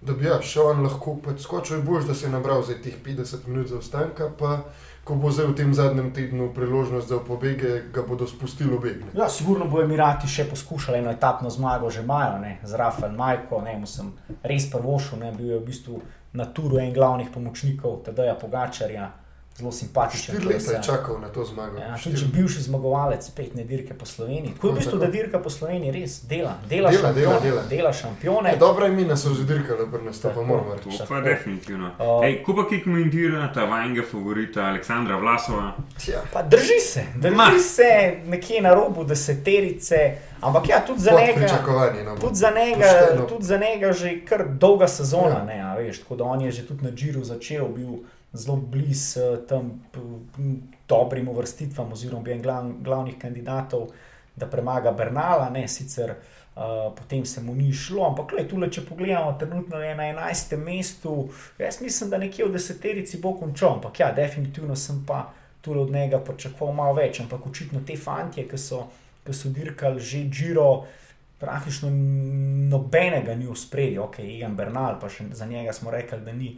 [0.00, 2.76] Da bi ja, še on lahko pač skočil, je bolj, da se je nabral za
[2.80, 4.62] teh 50 minut zaostanka, pa
[5.06, 9.14] ko bo zdaj v tem zadnjem tednu priložnost za pobege, ga bodo spustili obegne.
[9.14, 13.76] Ja, sigurno bo Emirati še poskušali eno etapno zmago, že imajo, z Rafael Majko, ne,
[13.78, 14.10] mu sem
[14.42, 16.00] res prvošil, ne, bil je v bistvu
[16.34, 19.06] na turu en glavnih pomočnikov, teda ja Pogačarja
[19.58, 20.34] zelo simpatičen.
[20.34, 21.78] Štiri leta je čakal na to zmago.
[21.78, 24.52] Ja, tudi če bivši zmagovalec petne dirke po Sloveniji.
[24.54, 26.52] Tako je v bistvu, da dirka po Sloveniji res dela.
[26.68, 27.62] Dela, dela, šampione, dela, dela.
[27.70, 28.52] dela šampione.
[28.52, 30.98] Ja, dobro je mi, da so že dirkali, da nas to pa moramo reči.
[31.08, 31.90] To je definitivno.
[31.98, 35.72] Uh, Ej, ko pa ki komentira ta vajnega favorita Aleksandra Vlasova?
[36.06, 36.20] Ja.
[36.32, 37.50] Pa drži se, drži Ma.
[37.58, 40.16] se nekje na robu deseterice.
[40.40, 41.48] Ampak ja, tudi za njega,
[42.04, 45.74] no, tudi za njega, tudi za njega že kar dolga sezona, ja.
[45.74, 49.46] ne, veš, tako da on je že tudi na Džiru začel, bil zelo blizu uh,
[49.48, 49.82] tam
[50.88, 53.88] dobrim uvrstitvam, oziroma bi en glav, glavnih kandidatov,
[54.36, 56.14] da premaga Bernala, ne sicer.
[56.56, 56.62] Uh,
[56.96, 60.56] potem se mu ni šlo, ampak le, tule, če pogledamo, trenutno je na 11.
[60.56, 61.28] mestu.
[61.58, 65.26] Jaz mislim, da nekje v deseterici bo končal, ampak ja, definitivno sem pa
[65.60, 67.20] tule od njega pričakoval malo več.
[67.20, 68.86] Ampak očitno te fantje, ki so,
[69.26, 70.70] ki so dirkali že Džiro,
[71.40, 71.90] praktično
[72.70, 76.54] nobenega ni v spredju, ok, Ian Bernal, pa še za njega smo rekli, da ni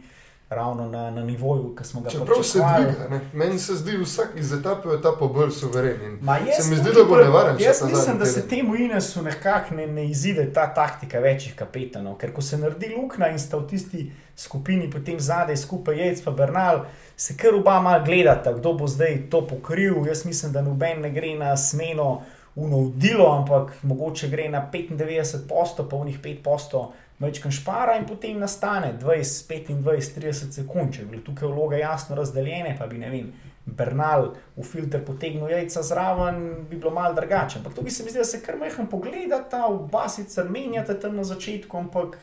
[0.49, 2.25] ravno na, na nivoju, ki smo ga videli.
[2.25, 6.19] Čeprav se dviga, meni se zdi vsak iz etape v etapo bolj suveren.
[6.61, 7.55] Se mi zdi, da bo nevaren.
[7.59, 12.33] Jaz mislim, da se temu Inesu nekako ne, ne izide ta taktika večjih kapetanov, ker
[12.33, 16.85] ko se naredi luknja in sta v tisti skupini potem zadaj skupaj Jejc pa Bernal,
[17.17, 20.07] se kar oba mal gledata, kdo bo zdaj to pokril.
[20.07, 22.21] Jaz mislim, da noben ne gre na smeno.
[22.55, 28.07] Unovdilo, ampak mogoče gre na 95 posto, pa v njih 5 posto večkrat špara in
[28.07, 29.47] potem nastane 20,
[29.83, 33.31] 25, 30 sekund, če bi bile tukaj vloge jasno razdeljene, pa bi ne vem,
[33.69, 37.59] Bernal v filter potegnil jajca zraven, bi bilo malo drugače.
[37.59, 41.23] Ampak tukaj se mi zdi, da se kar mehko pogledata, oba sicer menjate tam na
[41.23, 42.17] začetku, ampak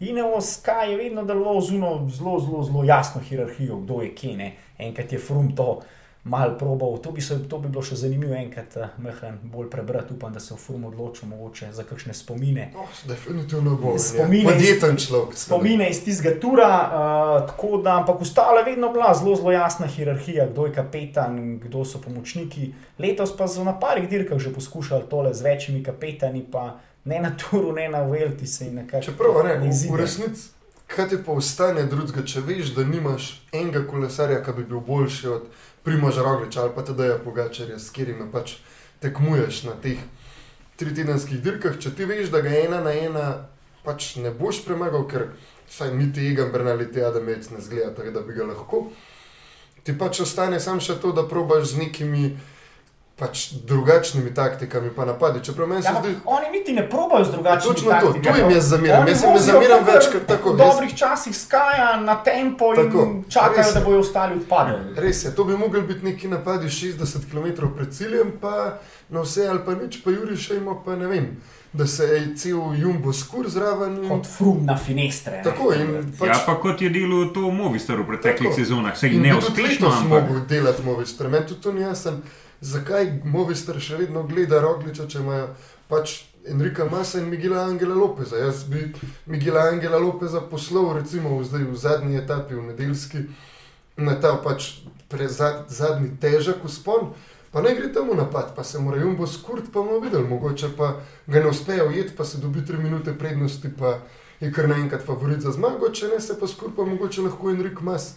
[0.00, 4.52] Ineos Sky je vedno deloval zelo, zelo, zelo, zelo jasno hierarhijo, kdo je kene.
[4.78, 5.82] Enkrat je frum to
[6.24, 6.98] mal probal.
[6.98, 10.14] To bi, se, to bi bilo še zanimivo enkrat uh, mehen bolj prebrati.
[10.16, 12.70] Upam, da se v filmu odločil mogoče za kakšne spomine.
[12.80, 13.92] Oh, definitivno bo.
[14.00, 15.36] Spomine Podjeten človek.
[15.36, 19.86] Spomine iz tistega tura, uh, tako da, ampak ostalo je vedno bila zelo, zelo jasna
[19.86, 22.72] hierarhija, kdo je kapetan, kdo so pomočniki.
[22.98, 27.36] Letos pa so na parih dirkah že poskušali tole z večjimi kapetani, pa ne na
[27.36, 29.04] turu, ne na Velti se jim nekako.
[29.04, 30.48] Čeprav ne, v, v resnici.
[30.86, 35.28] Kaj ti pa ostane drugega, če veš, da nimaš enega kolesarja, ki bi bil boljši
[35.28, 35.46] od
[35.84, 38.56] Primoža Rogliča ali pa tudi Deja Pogačarja, s katerimi pač
[39.04, 40.00] tekmuješ na teh
[40.80, 43.26] tritedenskih dirkah, če ti veš, da ga ena na ena
[43.84, 45.28] pač ne boš premagal, ker
[45.70, 48.86] saj niti Egan Bernal, niti Adamec ne zgleda, tako da bi ga lahko.
[49.84, 52.32] Ti pač ostane samo še to, da probaš z nekimi
[53.16, 55.38] pač drugačnimi taktikami pa napadi.
[55.40, 58.22] Čeprav meni se Ja, zdi, oni niti ne probajo z drugačnimi Točno to, taktikami.
[58.34, 59.00] to jim jaz zamiram.
[59.00, 62.16] Oni Jaz jim ne zamiram kakor več, ker tako, V jaz- dobrih časih skaja na
[62.16, 64.94] tempo Tako, in čakajo, res da bojo ostali odpadli.
[64.96, 69.46] Res je, to bi mogli biti neki napadi 60 km pred ciljem, pa na vse
[69.46, 71.36] ali pa nič, pa Juri še ima, pa ne vem,
[71.72, 73.94] da se je cel jumbo skur zraven.
[73.96, 75.36] in- Kot frum na finestre.
[75.36, 75.42] ne.
[75.44, 79.22] Tako in Pač, ja, pa kot je delo to Movistar v preteklih sezonah, se In
[79.22, 81.28] ne bi tudi uspešno, letos ampak mogel delati Movistar.
[81.28, 82.18] Meni tudi to ni jasno,
[82.60, 85.48] zakaj Movistar še vedno gleda Rogliča, če imajo
[85.88, 88.36] pač Enrika Masa in Miguela Angela Lopeza.
[88.36, 88.92] Jaz bi
[89.26, 93.22] Miguela Angela Lopeza poslal recimo v, zdaj, v zadnji etapi, v nedeljski,
[93.96, 97.14] na ta pač prezad, zadnji težek uspon.
[97.54, 100.96] Pa ne gre temu napad, pa se mora jumbo skurt, pa bomo videli, mogoče pa
[101.26, 104.00] ga ne uspejo ujeti, pa se dobi tri minute prednosti, pa
[104.40, 107.80] je kar naenkrat favorit za zmago, če ne se pa skurt, pa mogoče lahko Enrik
[107.80, 108.16] Mas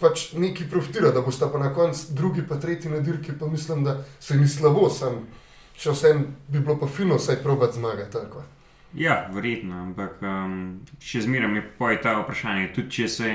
[0.00, 3.84] pač neki profitira, da boste pa na koncu drugi, pa tretji na dirki, pa mislim,
[3.84, 5.24] da se ni slabo, sem
[5.78, 8.12] še vsem bi bilo pa fino, saj probat zmagati.
[8.12, 8.42] tako.
[8.94, 12.70] Ja, verjetno, ampak um, še zmeraj mi pa je ta vprašanje.
[12.74, 13.32] Tudi če se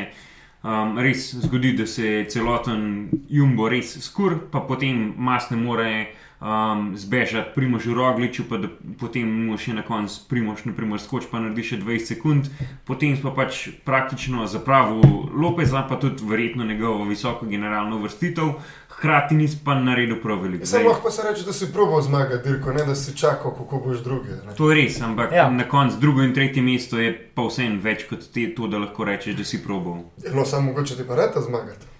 [0.63, 5.89] um, res zgodi, da se celoten jumbo res skur, pa potem mas ne more
[6.43, 8.67] um, zbežati primožu rogliču, pa da
[8.99, 12.49] potem mu še na koncu primož, naprimer, skoč pa naredi še 20 sekund,
[12.84, 15.01] potem pa pač praktično zapravil
[15.34, 18.51] Lopeza, pa tudi verjetno njegovo visoko generalno vrstitev,
[18.89, 20.65] hkrati nis pa naredil prav veliko.
[20.65, 23.97] Zdaj- lahko se reče, da si probal zmagati dirko, ne da si čakal, kako boš
[23.99, 24.29] druge.
[24.45, 24.56] ne.
[24.56, 25.38] To je res, ampak Ja.
[25.38, 25.49] ja.
[25.49, 29.03] na koncu drugo in tretje mesto je pa vseeno več kot te, to, da lahko
[29.03, 30.03] rečeš, da si probal.
[30.34, 31.92] No, samo mogoče ti pa reta zmagati.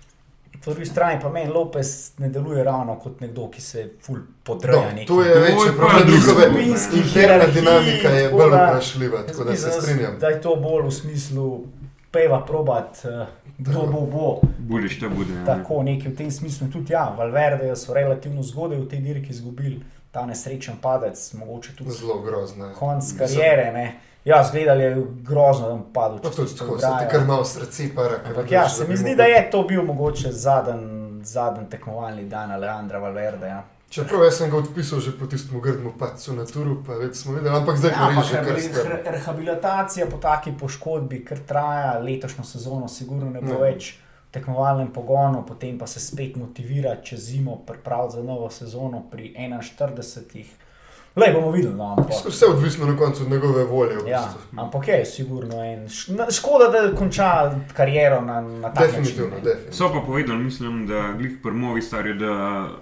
[0.66, 4.22] Po drugi strani pa meni Lopez ne deluje ravno kot nekdo, ki se ful No,
[4.46, 5.08] podreja neki.
[5.08, 9.24] to je večji je problem, pa njihove skupinski interna hierarhiji, dinamika je bolj da- vprašljiva,
[9.24, 10.20] tako da se strinjam.
[10.20, 11.64] Da je to bolj v smislu
[12.12, 13.26] peva probat, eh,
[13.58, 14.40] kdo bo bo.
[14.60, 15.34] Budeš ta bude.
[15.34, 15.46] ja.
[15.48, 16.68] Tako nekaj v tem smislu.
[16.70, 21.92] Tudi ja, Valverde so relativno zgodaj v tej dirki izgubili ta nesrečen padec, mogoče tudi
[21.92, 22.66] Zelo grozno.
[22.66, 22.74] je.
[22.74, 23.72] konc karijere.
[23.74, 24.00] Ne.
[24.26, 27.46] Ja, zgledali je grozno, da je padel Pa čez tudi tako, se ti kar malo
[27.46, 28.20] srce para.
[28.26, 33.48] Ampak ja, se mi zdi, da je to bil mogoče zadnji, tekmovalni dan Alejandra Valverde.
[33.48, 33.64] Ja.
[33.90, 37.34] Čeprav jaz sem ga odpisal že po tistem grdemu padcu na turu, pa več smo
[37.34, 42.88] videli, ampak zdaj Ja, že kar re- rehabilitacija po taki poškodbi, ker traja letošnjo sezono,
[42.88, 43.58] sigurno ne bo Ja.
[43.60, 43.92] več
[44.30, 49.36] v tekmovalnem pogonu, potem pa se spet motivira čez zimo, pripraviti za novo sezono pri
[49.38, 50.46] 41.
[51.16, 52.26] Le bomo videli, no, ampak.
[52.26, 53.96] Vse odvisno na koncu od njegove volje.
[53.96, 54.60] v Ja, bistvu.
[54.60, 55.84] ampak je sigurno en.
[56.32, 57.28] Škoda, da konča
[57.74, 59.44] kariero na, na tak Definitivno, način.
[59.44, 59.74] definitivno.
[59.74, 62.34] So pa povedali, mislim, da glih pri Movistarju, da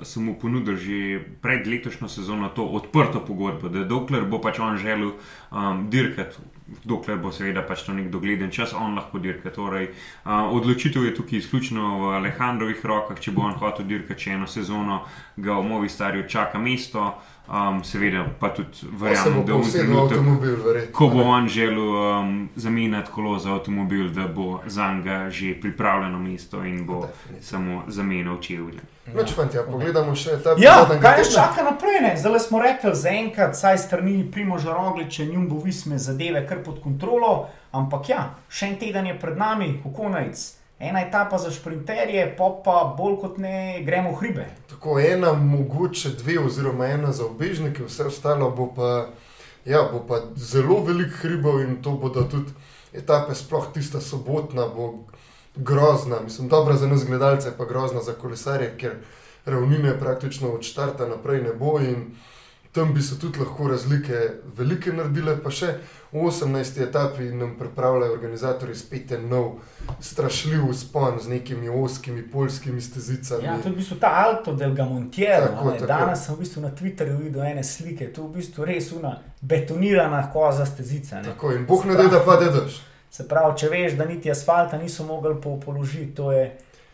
[0.02, 1.00] so mu ponudili že
[1.42, 5.12] pred letošnjo sezono to odprto pogodbo, da dokler bo pač on želel
[5.52, 6.36] um, dirkati,
[6.84, 9.50] dokler bo seveda pač to nek dogleden čas, on lahko dirka.
[9.52, 9.90] Torej,
[10.26, 14.48] uh, odločitev je tukaj izključno v Alejandrovih rokah, če bo on hotel dirkati še eno
[14.48, 15.02] sezono,
[15.36, 17.12] ga v Movistarju čaka mesto,
[17.52, 20.18] um, seveda pa tudi verjamem, bo da v povsedel v trenutek.
[20.18, 20.94] avtomobil, verjetno.
[20.94, 26.20] Ko bo on želel um, zamenjati kolo za avtomobil, da bo za njega že pripravljeno
[26.20, 27.44] mesto in bo Definitivno.
[27.44, 28.80] samo zamenjal čevlje.
[29.08, 31.44] Noč, fanti, ja, pogledamo še ta Ja, zadnjega kaj nas tedna.
[31.44, 32.02] čaka naprej?
[32.02, 32.14] Ne?
[32.18, 37.34] Zdaj smo rekli, zaenkrat, saj strani Primoža Rogliča in Jumbo Visme zadeve kar pod kontrolo,
[37.72, 40.61] ampak ja, še en teden je pred nami, kako najc.
[40.82, 44.46] Ena etapa za šprinterje, pa pa bolj kot ne gremo v hribe.
[44.70, 48.90] Tako ena, mogoče dve, oziroma ena za obežnike, vse ostalo bo pa,
[49.66, 52.50] ja, bo pa zelo velik hribov in to bodo tudi
[52.94, 55.06] etape, sploh tista sobotna, bo
[55.56, 56.20] grozna.
[56.24, 58.98] Mislim, dobra za nas gledalce, pa grozna za kolesarje, ker
[59.46, 62.16] ravnine praktično od štarta naprej ne bo in
[62.72, 65.74] tam bi se tudi lahko razlike velike naredile, pa še
[66.12, 66.82] v 18.
[66.84, 69.50] etapi nam pripravljajo organizatorji spet en nov,
[70.00, 73.44] strašljiv spon z nekimi oskimi polskimi stezicami.
[73.44, 75.52] Ja, to je v bistvu ta Alto del Gamontiero.
[75.52, 75.88] Tako, tako.
[75.88, 79.18] Danes sem v bistvu na Twitterju videl ene slike, to je v bistvu res una
[79.42, 81.20] betonirana koza stezica.
[81.22, 81.36] Ne.
[81.36, 82.80] Tako, in boh ne da, da pade dež.
[83.12, 86.48] Se pravi, če veš, da niti asfalta niso mogli po, položiti, to je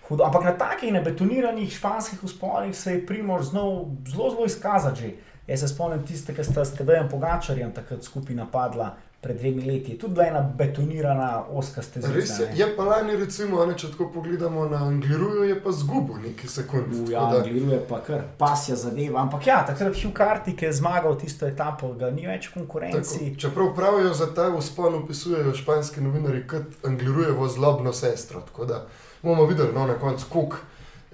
[0.10, 0.26] hudo.
[0.26, 5.02] Ampak na takih nebetoniranih španskih usponih se je Primož znal zelo, zelo izkazati.
[5.02, 5.14] Že.
[5.48, 8.90] Jaz se spomnim tiste, ki sta s TD-jem Pogačarjem takrat skupaj napadla
[9.22, 9.92] pred dvemi leti.
[9.92, 12.14] Je tudi bila ena betonirana oska stezica.
[12.14, 16.20] Res je, je pa lani, recimo, ne, če tako pogledamo na Angliruju, je pa zgubil
[16.22, 16.86] nekaj sekund.
[16.90, 19.22] V tako da- Angliji je pa kar pasja zadeva.
[19.22, 23.34] Ampak ja, takrat Hugh Carty, ki je zmagal tisto etapo, ga ni več Tako, konkurenci.
[23.38, 28.42] čeprav pravijo za ta uspon, opisujejo španski novinari kot Anglirujevo zlobno sestro.
[28.42, 28.86] Tako da
[29.24, 30.58] bomo videli no, na koncu, koliko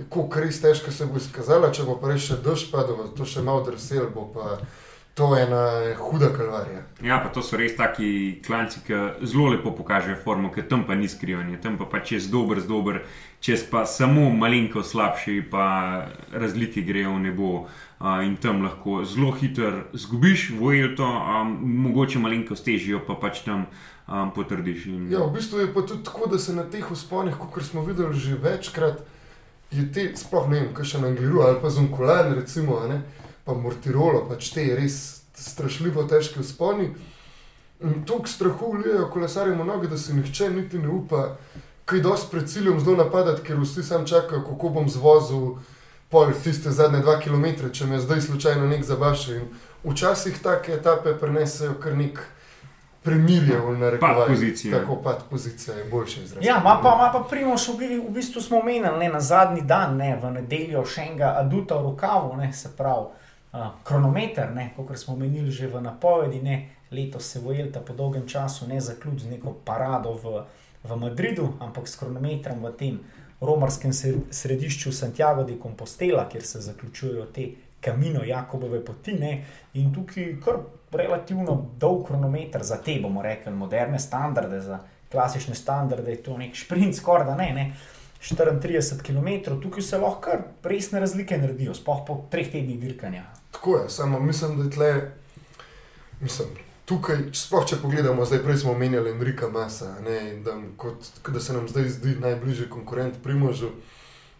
[0.09, 3.45] koliko res težko se bo izkazala, če bo pa res še dež padel, to še
[3.45, 4.57] malo drsel, bo pa
[5.13, 6.81] to ena huda kalvarija.
[7.05, 10.97] Ja, pa to so res taki klanci, ki zelo lepo pokažejo formo, ker tam pa
[10.97, 13.03] ni skrivanje, tam pa, pa čez dober, z dober,
[13.37, 15.65] čez pa samo malenko slabši, pa
[16.33, 17.53] razlike grejo v nebo.
[18.03, 21.53] Uh, in tam lahko zelo hitro zgubiš, vojo to, um,
[21.85, 23.67] mogoče malenko stežijo, pa pač tam
[24.09, 24.89] um, potrdiš.
[24.91, 27.85] In, Ja, v bistvu je pa tudi tako, da se na teh usponih, kot smo
[27.85, 29.05] videli že večkrat,
[29.73, 33.01] je te, sploh ne vem, kaj še na Angliru ali pa Zunkulan, recimo, ne,
[33.45, 34.99] pa Mortirolo, pač te res
[35.35, 36.91] strašljivo težke usponi.
[37.83, 41.35] In toliko strahu vlijajo kolesarjem v noge, da se nihče niti ne upa,
[41.85, 45.57] kaj dosti pred ciljem zelo napadati, ker vsi sam čakajo, kako bom zvozil
[46.13, 49.41] pol tiste zadnje dva km, če me zdaj slučajno nek zabaše.
[49.41, 49.49] In
[49.83, 52.21] včasih take etape prenesejo kar nek
[53.03, 54.27] premirje v narekovajih.
[54.27, 54.79] pozicija.
[54.79, 56.45] Tako pad pozicija je boljši izraz.
[56.45, 59.61] Ja, ima pa, ima pa Primož, v, bi- v bistvu smo omenili ne, na zadnji
[59.61, 63.05] dan, ne, v nedeljo še enega aduta v rokavu, ne, se pravi
[63.53, 66.41] uh, kronometer, kot smo omenili že v napovedi.
[66.41, 70.43] Ne, letos se Vojelta po dolgem času ne zaključi z neko parado v,
[70.83, 72.99] v Madridu, ampak s kronometrom v tem
[73.41, 73.91] romarskem
[74.31, 77.47] središču Santiago de Compostela, kjer se zaključujejo te
[77.83, 79.13] kamino Jakobove poti.
[79.19, 79.33] Ne,
[79.73, 84.79] in tukaj kar relativno dolg kronometer za te, bomo rekli, moderne standarde, za
[85.11, 87.51] klasične standarde, je to nek sprint, skoraj da ne.
[87.53, 87.73] ne.
[88.23, 93.23] 34 km, tukaj se lahko resne razlike naredijo, sploh po treh tednih dirkanja.
[93.51, 95.11] Tako je, samo mislim, da je tle,
[96.21, 96.53] mislim,
[96.85, 101.39] tukaj, sploh če pogledamo, zdaj prej smo omenjali Enrika Masa, ne, in da, kot da
[101.39, 103.73] se nam zdaj zdi najbližji konkurent Primožu.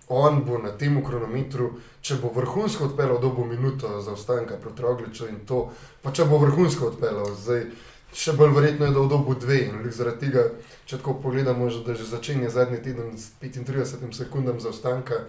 [0.07, 1.69] On bo na tem kronometru,
[2.03, 5.69] če bo vrhunsko odpeljal, dobo minuto zaostanka proti Rogliču in to,
[6.03, 7.65] pa če bo vrhunsko odpeljal, zdaj
[8.13, 9.59] še bolj verjetno je, da v dobu dve.
[9.95, 10.43] Zaradi tega,
[10.85, 15.23] če tako pogledamo, že, da že začenja zadnji teden s 35 sekundam zaostanka,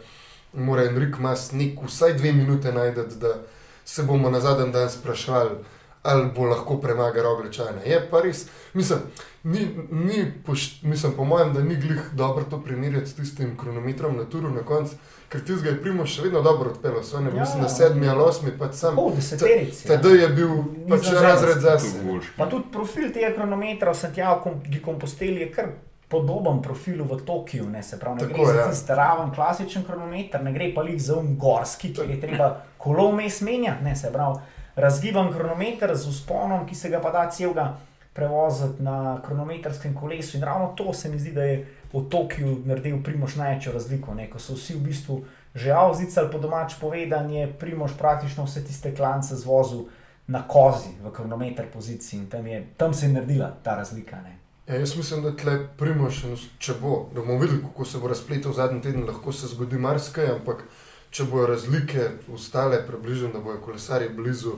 [0.53, 3.39] mora Enrik Mas nek vsaj dve minute najti, da
[3.85, 5.63] se bomo na zadnji dan sprašvali,
[6.05, 7.81] ali bo lahko premagal Rogličane.
[7.87, 8.99] Je pa res, mislim,
[9.43, 14.17] ni, ni poš, mislim, po mojem, da ni glih dobro to primerjati s tistim kronometrom
[14.17, 14.95] na turu na koncu,
[15.29, 17.73] ker ti ga je Primož še vedno dobro odpeljal, so ne, Ja, mislim, na ja.
[17.73, 18.99] sedmi ali osmi, pač sam.
[18.99, 19.89] O, deseterici.
[19.89, 19.97] ja.
[19.97, 20.53] Tedaj je bil
[20.89, 21.95] pač za razred zase.
[22.05, 22.37] boljše.
[22.37, 25.73] Pa tudi profil tega kronometra v Santiago di Composteli je kar
[26.09, 27.65] podoben profilu v Tokiu.
[27.69, 28.69] Ne, se pravi, ne Tako, gre za ja.
[28.71, 33.09] tisti raven klasičen kronometer, ne gre pa jih za un gorski, kjer je treba kolo
[33.11, 33.85] vmes menjati.
[33.85, 34.39] Ne, se pravi,
[34.77, 37.77] razgiban kronometer z usponom, ki se ga pa da celega
[38.15, 40.37] prevoziti na kronometrskem kolesu.
[40.37, 44.29] In ravno to se mi zdi, da je v Tokiu naredil Primož največjo razliko, ne,
[44.31, 49.37] ko so vsi v bistvu že avzicali po domač povedanje, Primož praktično vse tiste klance
[49.37, 49.85] zvozil
[50.27, 54.17] na kozi v kronometer poziciji in tam, je, tam se je naredila ta razlika.
[54.23, 54.39] Ne.
[54.67, 58.09] Ja, jaz mislim, da tle Primož, eno- če bo, da bomo videli, kako se bo
[58.09, 60.65] razpletel zadnji teden, lahko se zgodi marsikaj, ampak
[61.15, 64.57] če bojo razlike ostale približno, da bojo kolesari blizu,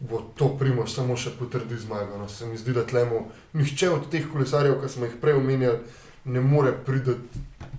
[0.00, 2.18] bo to Primož samo še potrdi zmago.
[2.18, 3.24] No, se mi zdi, da tlemu
[3.58, 5.80] nihče od teh kolesarjev, ki smo jih prej omenjali,
[6.30, 7.16] ne more priti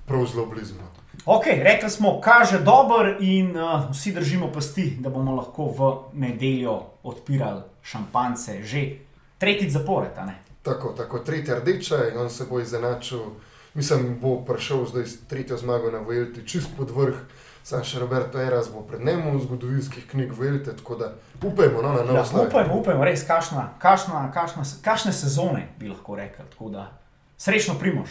[0.06, 0.76] prav zelo blizu.
[0.82, 0.90] no.
[1.26, 6.80] Ok, rekli smo, kaže dober in uh, vsi držimo pasti, da bomo lahko v nedeljo
[7.04, 8.82] odpirali šampance že
[9.38, 10.18] tretjič zapored.
[10.62, 13.20] Tako, tako tretja rdeča in on se bo izenačil,
[13.74, 17.16] mislim, bo prišel zdaj s tretjo zmago na Vojlti, čist pod vrh.
[17.64, 21.94] Sam še Roberto Eras bo pred njim v zgodovinskih knjig Vojlte, tako da upajmo no,
[21.94, 26.18] na novo Ja, upajmo, upajmo, res, kašna, kašna, kašna, kašne sezone bi lahko.
[26.38, 26.90] Tako da
[27.38, 28.10] srečno primož.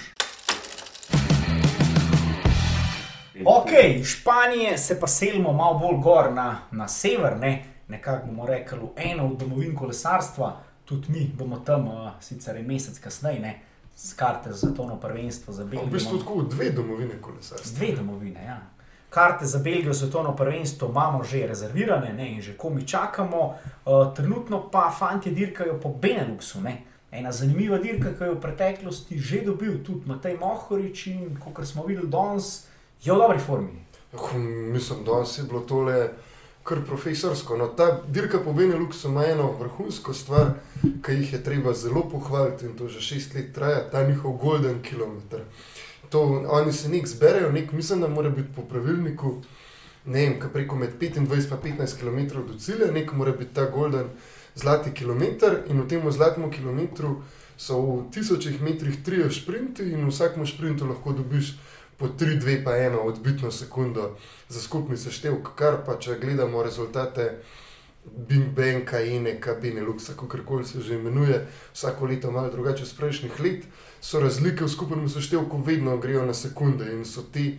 [3.45, 7.65] Ok, iz Španije se pa selimo malo bolj gor na, na sever, ne?
[7.89, 12.63] nekako bomo rekli, v eno od domovin kolesarstva, tudi mi bomo tam, uh, sicer je
[12.63, 13.61] mesec kasneje, ne?
[13.97, 15.91] s karte za tono prvenstvo za V Belgijo.
[15.91, 17.77] bistvu tako dve domovine kolesarstva.
[17.77, 18.61] Dve domovine, ja.
[19.11, 23.55] Karte za Belgijo, svetovno prvenstvo imamo že rezervirane ne, in že komi čakamo,
[23.85, 26.61] uh, trenutno pa fanti dirkajo po Beneluxu.
[26.61, 26.83] Ne.
[27.13, 31.83] Ena zanimiva dirka, ki je v preteklosti že dobil tudi Matej Mohorič in kot smo
[31.87, 32.67] videli danes,
[33.03, 33.83] je v dobri formi.
[34.13, 36.09] Oh, mislim, da je bilo tole
[36.63, 37.57] kar profesorsko.
[37.57, 40.53] No, ta dirka po Beneluxu ima eno vrhunsko stvar,
[40.83, 44.83] ki jih je treba zelo pohvaliti in to že šest let traja, ta njihov Golden
[44.83, 45.41] Kilometer.
[46.11, 49.37] To, oni se nek zberejo, nek mislim, da mora biti po pravilniku,
[50.07, 54.11] ne vem, preko med 25 in 15 km do cilja, nek mora biti ta Golden
[54.55, 57.23] zlati kilometr in v tem zlatem kilometru
[57.57, 61.59] so v tisočih metrih tri šprinti in v vsakem šprintu lahko dobiš
[62.01, 64.17] po 3, 2, pa 1 odbitno sekundo
[64.49, 67.43] za skupni seštevek, kar pa če gledamo rezultate.
[68.01, 72.95] Bing Bang, Kajene, Kabine, Luxa, kako koli se že imenuje, vsako leto malo drugače od
[72.97, 73.67] prejšnjih let,
[74.01, 77.59] so razlike v skupnem seštevku, vedno grejo na sekunde in so ti,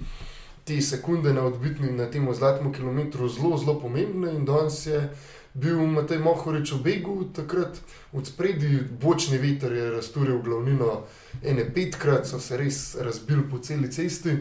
[0.63, 4.33] ti sekunde na odbitni na tem zlatem kilometru zelo, zelo pomembne.
[4.33, 5.09] In danes je
[5.53, 7.79] bil Matej Mohorič v begu, takrat
[8.13, 11.03] od spredi bočni veter je razturil glavnino,
[11.43, 14.37] ene petkrat so se res razbili po celi cesti.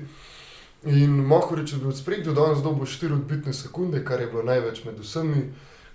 [0.85, 4.85] In Mohorič je bil v spredi, danes dobo 4 odbitne sekunde, kar je bilo največ
[4.85, 5.51] med vsemi.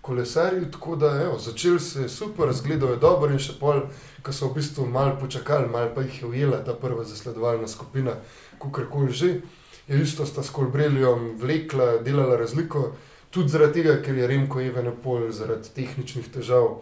[0.06, 3.82] Kolesarji, tako da je začel se super, zgledal je dobro, in še pol,
[4.22, 8.14] ko so v bistvu malo počakali, malo pa jih je ujela ta prva zasledovalna skupina,
[8.62, 9.32] kako koli že,
[9.88, 12.92] je isto sta s Kolbrelijem vlekla, delala razliko.
[13.30, 16.80] Tudi zaradi tega, ker je Remko Evenepol zaradi tehničnih težav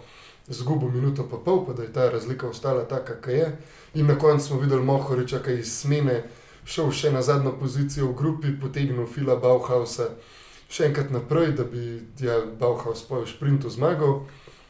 [0.48, 3.58] zgubil minuto pa pol, pa da je ta razlika ostala taka, kakor je.
[3.94, 6.24] In na koncu smo videli Mohoriča, ki je iz smene
[6.66, 10.10] šel še na zadnjo pozicijo v grupi, potegnil Fila Bauhausa
[10.74, 14.24] še enkrat naprej, da bi ja, Bauhaus po šprintu zmagal.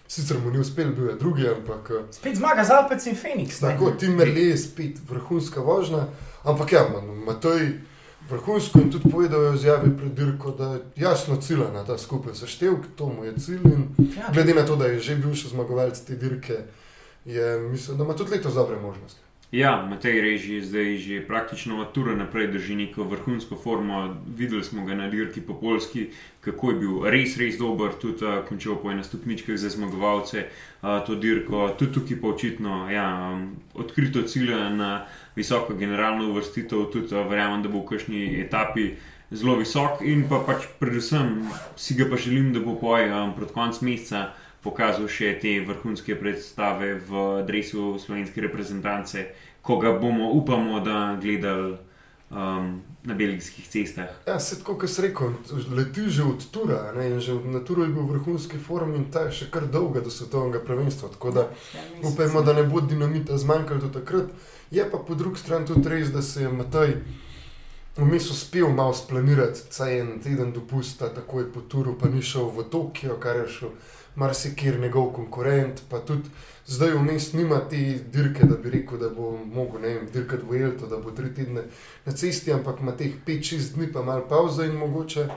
[0.08, 1.89] Sicer mu ni uspel, bil je drugi, ampak.
[2.12, 3.62] Spet zmaga za Alpec in Phoenix.
[3.64, 6.06] Tako, Timmerley je spet vrhunska vožnja,
[6.43, 6.84] ampak ja,
[7.26, 7.72] Matoj
[8.30, 12.36] vrhunsko in tudi povedal v izjavi pred dirko, da je jasno cilj na ta skupaj
[12.36, 13.64] seštevek, to mu je cilj.
[14.18, 14.32] Ja.
[14.34, 16.64] Glede na to, da je že bil še zmagovalec te dirke,
[17.26, 19.20] je, mislim, da ima tudi letos dobre možnosti.
[19.54, 24.18] Ja, Matej Reži je zdaj že praktično od tura naprej drži neko vrhunsko formo.
[24.38, 26.08] Videli smo ga na dirki po Polski,
[26.41, 30.47] kako je bil res, res dober, tudi uh, končal po eni stopnički za zmagovalce
[30.82, 31.70] uh, to dirko.
[31.78, 37.62] Tudi tukaj pa očitno ja, um, odkrito cilja na visoko generalno uvrstitev, tudi uh, verjamem,
[37.62, 38.95] da bo v kakšni etapi.
[39.34, 41.45] Zelo visok, in pa pač predvsem
[41.78, 44.32] si ga pa želim, da bo poj um, pred koncem meseca
[44.64, 49.28] pokazal še te vrhunske predstave v drevesu slovenske reprezentance,
[49.61, 51.78] ko ga bomo, upamo, da gledali
[52.32, 54.09] um, na belgijskih cestah.
[54.28, 55.34] Ja, se tako, kot sem rekel,
[55.76, 59.28] leti že od Tura, ne, že na Turu je bil v vrhunski formi in ta
[59.28, 61.11] je še kar dolga do svetovnega prvenstva.
[61.16, 64.32] Tako da ja, upajmo, da ne bo dinamita zmanjkalo do takrat.
[64.72, 66.95] Je pa po drugi strani tudi res, da se je Mataj.
[67.93, 72.49] Vmes uspel malo splanirati, saj en teden dopusta, tako je po Turu, pa ni šel
[72.49, 73.76] v Tokio, kar je šel
[74.16, 76.30] marsikjer njegov konkurent, pa tudi
[76.66, 79.82] zdaj vmes nima te dirke, da bi rekel, da bo mogel
[80.14, 81.64] dirkati v Elto, da bo tri tedne
[82.05, 85.28] na cesti, ampak ima teh 5-6 dni, pa malo pauze in mogoče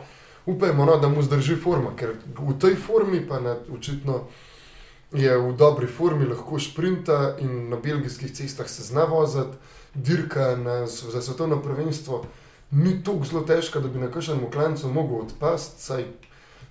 [0.47, 4.27] upajmo, no, da mu zdrži forma, ker v tej formi pa na, očitno.
[5.15, 9.55] Je v dobri formi, lahko šprinta in na belgijskih cestah se zna voziti,
[9.95, 12.25] dirka na, za svetovno prvenstvo
[12.71, 16.05] ni tako zelo težka, da bi na kažem klancu odpasti, saj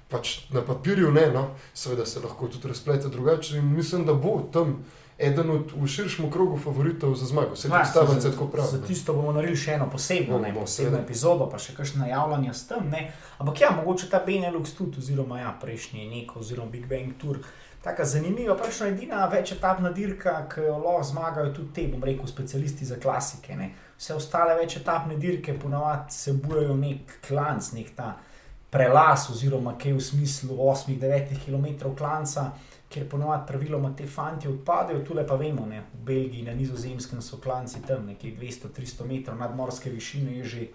[0.09, 3.57] pač na papirju ne, no, seveda se lahko tudi razplete drugače.
[3.57, 4.83] In mislim, da bo tam
[5.17, 7.55] eden od v širšem krogu favoritov za zmago.
[7.55, 8.67] Se pravi, da se tako pravi.
[8.71, 12.67] Za tisto bomo naredili še eno posebno, ne, posebno epizodo, pa še kakšno najavljanje s
[12.67, 12.89] tem.
[12.91, 13.05] Ne.
[13.39, 17.39] Ampak ja, mogoče ta Benelux tudi, oziroma ja, prejšnji nek, oziroma Big Bang Tour.
[17.85, 22.85] Tako zanimiva, pač edina večetapna dirka, ki jo lahko zmagajo tudi te, bom rekel, specialisti
[22.85, 23.55] za klasike.
[23.55, 23.71] Ne.
[23.95, 28.15] Vse ostale večetapne dirke ponovadi se bojujo nek klanc, nek ta
[28.75, 32.49] prelas, oziroma kaj v smislu 8-9 km klanca,
[32.91, 37.39] kjer ponovadi praviloma te fanti odpadejo, tu pa vemo, ne, v Belgiji, na nizozemskem so
[37.43, 40.67] klanci tam nekje 200-300 metrov nadmorske višine, je že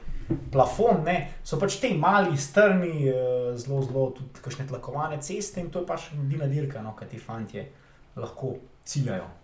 [0.53, 5.71] plafon, ne, so pač te mali, strmi, eh, zelo, zelo tudi kakšne tlakovane ceste in
[5.71, 7.67] to je pač edina dirka, no, kaj ti fanti
[8.17, 9.40] lahko ciljajo.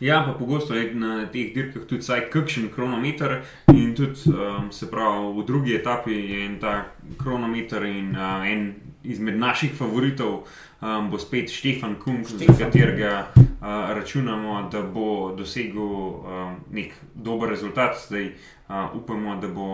[0.00, 4.88] Ja, pa pogosto je na teh dirkah tudi vsaj kakšen kronometer, in tudi um, se
[4.90, 6.84] pravi, v drugi etapi je en ta
[7.20, 8.74] kronometer in uh, en
[9.04, 10.46] izmed naših favoritov
[10.80, 17.48] um, bo spet Štefan Kung, za katerega uh, računamo, da bo dosegel um, nek dober
[17.48, 18.00] rezultat.
[18.06, 18.26] Zdaj
[18.68, 19.68] uh, upamo, da bo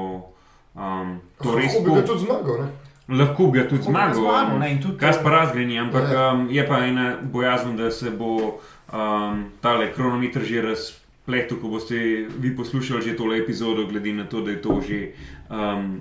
[0.74, 1.74] um, to res.
[1.74, 2.64] Lahko bi ga tudi zmagal.
[2.64, 2.85] Ne?
[3.08, 4.24] Lahko bi ga tudi zmagal,
[4.96, 10.42] kaj pa razgrani, ampak um, je pa ena bojazen, da se bo um, tale kronometer
[10.42, 11.94] že razpletel, ko boste
[12.32, 14.98] vi poslušali že tole epizodo, glede na to, da je to že
[15.48, 16.00] um,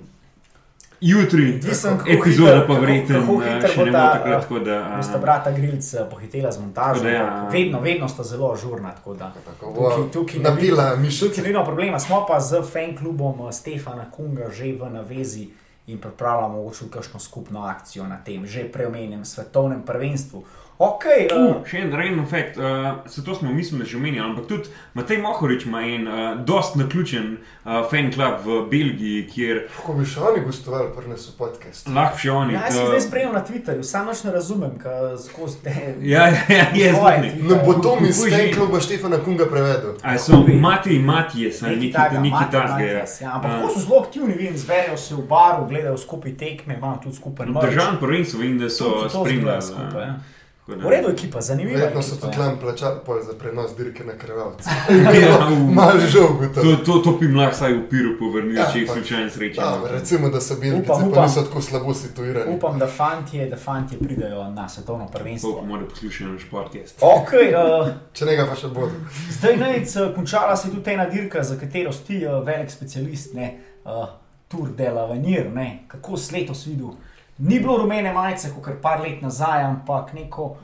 [0.98, 4.32] Jutri, Odvisen, epizoda hitro- pa verjetno eh, še ne bo ta, takrat.
[4.32, 7.02] eh, tako da, eh, Sta brata Grilc pohitela z montažo.
[7.02, 7.26] Da ja.
[7.28, 8.90] ampak Vedno, vedno sta zelo ažurna.
[8.92, 11.42] tako da Tako, Tukaj- tukaj ne Napila Tukaj mišice.
[11.42, 15.48] ni problema, smo pa z fan klubom Stefana Kunga že v navezi
[15.86, 20.44] in pripravljamo mogoče kakšno skupno akcijo na tem že preomenjenem svetovnem prvenstvu.
[20.78, 24.28] Ok, uh, Uh, še en random fakt, uh, se to smo mislili, da že omenjali,
[24.28, 29.62] ampak tudi Matej Mohorič ima en uh, dost naključen uh, fan klub v Belgiji, kjer
[29.86, 31.94] Ko bi še oni gostovali, pri nas v podkastu.
[31.96, 32.54] lahko še oni.
[32.58, 35.74] ja, jaz sem uh, zdaj spremljal na Twitterju, samo še ne razumem, kaj skozi te.
[36.04, 36.92] Ja, ja, ja, je.
[36.92, 37.32] Twitterje.
[37.40, 39.96] No, bo to mi z tem kluba Štefana Kunga prevedel.
[40.04, 40.44] A so.
[40.60, 42.84] Mati in Matije, sem Nekaj neki takega, neki Mate tasge.
[42.84, 46.76] Matijas, ja, ampak tako so zelo aktivni, vidim, zberejo se v baru, gledajo skupaj tekme,
[46.76, 47.70] imajo tudi skupaj merch.
[47.70, 50.35] Državno prvenstvo in da so Tudi to spremljali.
[50.68, 51.78] Eh, V redu, ekipa, zanimiva.
[51.78, 52.38] Verjetno so tudi ja.
[52.40, 54.70] tam plačali za prenos dirke na krvavce.
[55.20, 56.76] Ja, v- Mal žal To, gotovo.
[56.78, 59.60] to, to bi lahko vsaj v piru povrnil, Ja, če jih pa- slučajno sreča.
[59.62, 61.22] Ja, recimo, da so bili Upam, pa upam.
[61.22, 62.50] niso tako slabo situirani.
[62.52, 65.50] Upam, da fantje, da fantje pridejo na svetovno prvenstvo.
[65.50, 66.98] Koliko mora poslušati naš podcast.
[67.00, 68.92] Ok, uh, Če ne ga pa še bodo.
[69.30, 72.70] zdaj nec, uh, končala se je tudi ena dirka, za katero si ti uh, velik
[72.70, 73.54] specialist, ne,
[73.84, 74.06] uh,
[74.48, 76.90] Tour de la Venir, ne, kako si letos videl.
[77.38, 80.56] Ni bilo rumene majice, kot kar par let nazaj, ampak neko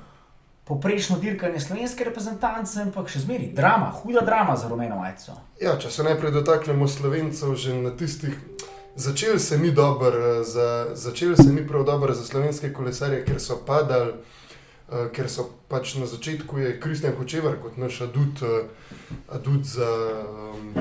[0.64, 5.34] poprečno dirkanje slovenske reprezentance, ampak še zmeri drama, huda drama za rumeno majico.
[5.60, 8.38] Ja, če se najprej dotaknemo slovencev, že na tistih.
[8.96, 13.40] Začel se ni dober, eh, za, začel se ni prav dober za slovenske kolesarje, ker
[13.40, 14.12] so padali,
[14.88, 18.68] uh, ker so pač na začetku je Kristjan Hočevar kot naš adut, uh,
[19.32, 19.88] adut za
[20.28, 20.74] um,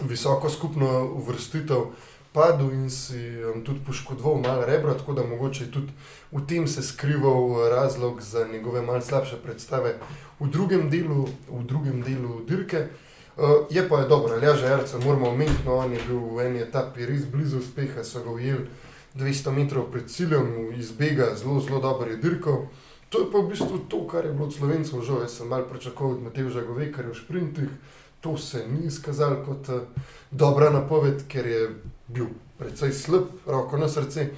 [0.00, 1.86] visoko skupno uvrstitev
[2.34, 5.92] padel in si um, tudi poškodoval malo rebra, tako da mogoče je tudi
[6.34, 9.94] v tem se skrival eh, razlog za njegove malce slabše predstave
[10.40, 12.88] v drugem delu, v drugem delu dirke.
[13.36, 16.46] Uh, je pa je dobro, ali že Jarca moramo omeniti, no, on je bil v
[16.46, 18.66] eni etapi res blizu uspeha, so ga ujeli
[19.14, 22.66] 200 metrov pred ciljem, izbega zelo, zelo dobro je dirkal.
[23.08, 25.22] To je pa v bistvu to, kar je bilo od slovencev žal.
[25.22, 27.70] Jaz sem malo pričakoval od Mateja Žagovekarja v sprintih,
[28.20, 29.82] to se ni izkazalo kot uh,
[30.30, 31.62] dobra napoved, ker je
[32.08, 32.26] bil
[32.58, 34.28] precej slab, roko na srce.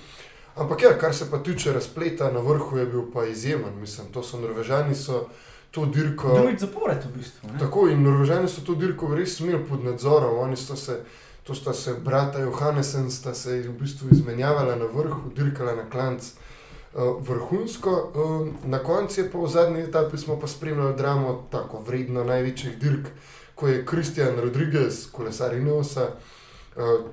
[0.56, 3.80] Ampak ja, kar se pa tiče razpleta na vrhu, je bil pa izjemen.
[3.80, 5.28] Mislim, to so Norvežani, so
[5.70, 6.32] to dirko.
[6.34, 7.48] Drugič zapored v bistvu.
[7.52, 7.58] Ne?
[7.58, 10.38] Tako in Norvežani so to dirko res imeli pod nadzorom.
[10.38, 11.00] Oni sta se,
[11.44, 16.24] to sta se brata Johannesen, sta se v bistvu izmenjavala na vrhu, dirkala na klanc
[16.24, 17.92] uh, vrhunsko.
[18.14, 22.78] Uh, na koncu je pa v zadnji etapi smo pa spremljali dramo, tako vredno največjih
[22.78, 23.12] dirk,
[23.54, 26.35] ko je Kristjan Rodriguez, kolesar Ineosa, uh,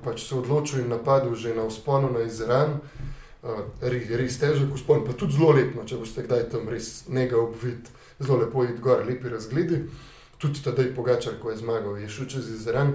[0.04, 2.80] pač se odločil in napadel že na vzponu na Izran.
[3.44, 7.36] Uh, res, res težek vzpon, pa tudi zelo lepo, če boste kdaj tam res nekaj
[7.38, 9.82] obvid, zelo lepo je gor, lepi razgledi.
[10.40, 12.94] Tudi tedaj Pogačar, ko je zmagal, je šel čez Izran.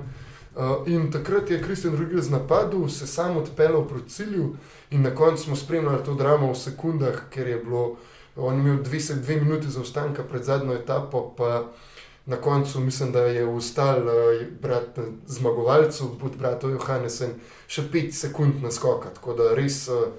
[0.56, 4.56] Uh, in takrat je Kristjan Rodriguez napadel, se sam odpeljal proti cilju,
[4.90, 7.98] in na koncu smo spremljali to dramo v sekundah, ker je bilo,
[8.36, 11.70] on je imel dve, se- dve minuti zaostanka pred zadnjo etapo, pa
[12.30, 17.34] na koncu mislim, da je ustal uh, brat zmagovalcev, pod bratom Johannesen,
[17.68, 19.10] še pet sekund naskoka.
[19.16, 20.12] Tako da res uh,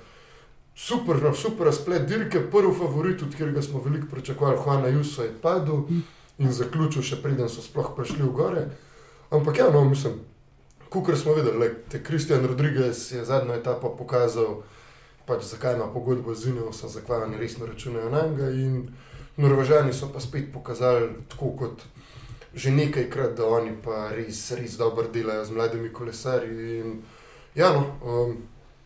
[0.75, 5.35] super, no, super razplet dirke, prvi favorit, od katerega smo veliko pričakovali, Juana Juso je
[5.43, 5.85] padel
[6.39, 8.65] in zaključil, še preden so sploh prišli v gore.
[9.31, 10.19] Ampak ja, no, mislim,
[10.91, 14.65] kot smo videli, like, te Kristjan Rodriguez je zadnjo etapo pokazal,
[15.29, 18.51] pač, zakaj ima pogodbo z Ineosom, zakaj oni resno računajo na njega.
[19.41, 21.87] Norvežani so pa spet pokazali, tako kot
[22.55, 26.81] že nekajkrat, da oni pa res, res dobro delajo z mladimi kolesarji.
[26.81, 26.97] In,
[27.55, 28.33] ja, no, um,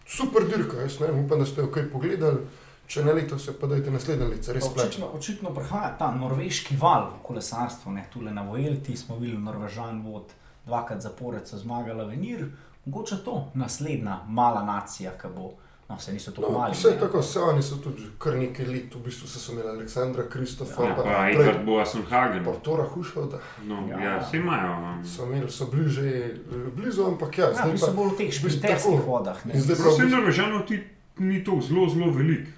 [0.06, 2.44] super dirka, jaz ne vem, upam, da ste jo kaj pogledali.
[2.86, 4.88] Če ne leto, se pa dajte naslednje leto, res plača.
[4.90, 10.02] Očitno, očitno prihaja ta norveški val v kolesarstvu, ne tule na Vojelti smo videli Norvežan
[10.04, 10.34] vod,
[10.66, 12.44] dvakrat zapored so zmagali Venir,
[12.84, 15.54] mogoče to naslednja mala nacija, ki bo,
[15.88, 16.72] no vse niso tako No, mali.
[16.72, 16.98] vse ne.
[16.98, 20.94] tako, vse oni so tudi kar nekaj let, v bistvu so imeli Aleksandra Kristofa, Ja,
[20.94, 22.44] pa, prej- Edward Boasson-Hagen.
[22.44, 24.00] pa Tora Hušovda, No, Ja.
[24.00, 24.72] ja, vse imajo.
[24.72, 26.34] um, so imeli, so bili že eh,
[26.70, 28.32] blizu, ampak ja, Ja, zdaj so bolj v teh
[28.62, 28.96] tako.
[28.98, 30.80] vodah, ne, In zdaj Vse Norvežanov ti
[31.18, 32.48] ni to zelo, zelo velik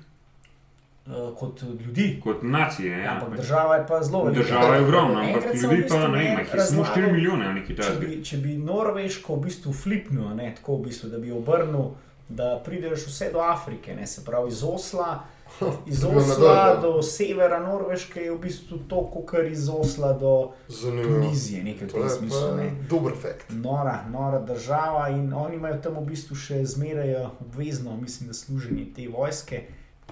[1.06, 2.20] eh, kot ljudi.
[2.20, 2.98] kot nacije.
[2.98, 4.42] Ja, ampak država je pa zelo velika.
[4.42, 7.76] Država je ogromna, ampak ljudi pa ne ima, je samo razlagal, 4 milijone ali nekaj
[7.76, 8.00] Če takega.
[8.00, 11.90] bi, če bi Norveško v bistvu flipnil, ne, tako v bistvu, da bi obrnil,
[12.28, 15.24] da prideš vse do Afrike, ne, se pravi iz Osla,
[15.86, 20.52] iz Osla do severa Norveške je v bistvu to, kot iz Osla do.
[20.82, 22.56] Tunizije, nekaj v To tem smislu.
[22.56, 22.70] Ne.
[22.90, 23.50] dober fakt.
[23.50, 28.34] Nora, nora država in oni imajo tam v bistvu še zmeraj eh, obvezno, mislim, da
[28.34, 29.62] služenje te vojske.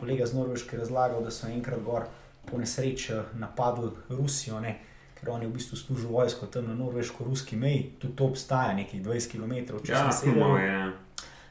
[0.01, 2.07] Kolega z Norveške je razlagal, da so enkrat gor
[2.51, 4.79] po nesreči eh, napadli Rusijo, ne?
[5.15, 9.31] ker oni v bistvu služijo vojsko tam na norveško-ruski meji, tudi to obstaja nekih 20
[9.31, 10.41] km čez Ja, severu.
[10.41, 10.93] Humov je.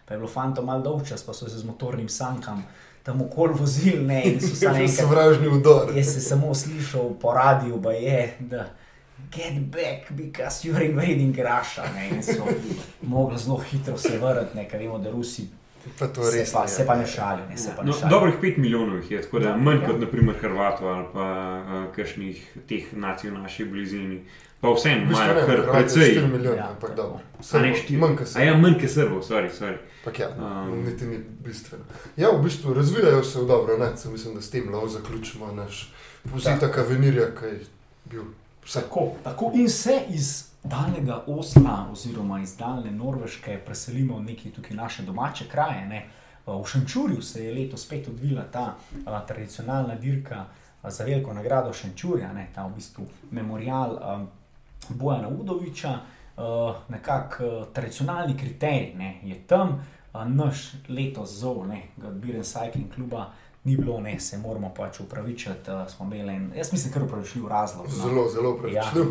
[0.06, 2.64] Pa je bilo fantom malo dolgčas, pa so se z motornim sankam
[3.04, 5.92] tam okoli vozili, ne, in so enkrat sovražni udor.
[5.96, 8.66] Jaz sem samo slišal po radiju, da je, da
[9.32, 11.84] get back, because you're invading Russia.
[11.96, 12.48] Ne, in so
[13.02, 15.48] mogli zelo hitro se vrniti, ker vemo, da Rusi
[16.00, 16.88] Pa to se res pa, ne, se ja.
[16.88, 17.46] pa ne šalijo.
[17.50, 18.10] Ne, se pa ne No, šalijo.
[18.12, 19.88] dobrih 5 milijonov jih je, tako da Ja, manj ja.
[19.88, 21.26] kot naprimer Hrvatov ali pa
[21.58, 24.24] uh, kakšnih teh nacij v naši blizini.
[24.62, 26.28] Pa vseeno imajo ne, kar so 4 precej.
[26.28, 26.96] milijone, Ja, ampak tako.
[26.98, 27.20] dobro.
[27.42, 27.98] Srbov, štiri?
[27.98, 29.78] Manj kot A ja, manj kot Srbov, sorry, sorry.
[30.00, 30.84] Ampak ja, Um.
[30.86, 31.84] niti ni bistveno.
[32.18, 33.98] Ja, v bistvu razvijajo se v dobro, ne?
[33.98, 35.94] Se mislim, da s tem lahko zaključimo naš
[36.26, 37.60] pozitek Avenirja, ki je
[38.06, 38.24] bil
[38.66, 38.82] vse.
[39.24, 45.04] Tako, in se iz daljnega Osla, oziroma iz daljne Norveške, preselimo v neki tukaj naše
[45.04, 45.88] domače kraje.
[45.88, 46.06] Ne.
[46.46, 50.46] V Šenčurju se je letos spet odvila ta a, tradicionalna dirka
[50.82, 54.26] a, za veliko nagrado Šenčurja, ne, ta v bistvu memorial a,
[54.90, 56.00] Bojana Udoviča,
[56.38, 62.92] a, nekako a, tradicionalni kriterij ne, je tam, a, naš letos zov, ne, Biren Cycling
[62.96, 63.32] kluba.
[63.66, 65.72] Ni bilo, ne, se moramo pač upravičiti.
[65.72, 67.86] Uh, en, jaz mislim, kar upravičljiv razlog.
[67.88, 67.94] no.
[67.94, 69.06] Zelo, zelo Ja, pravičljiv.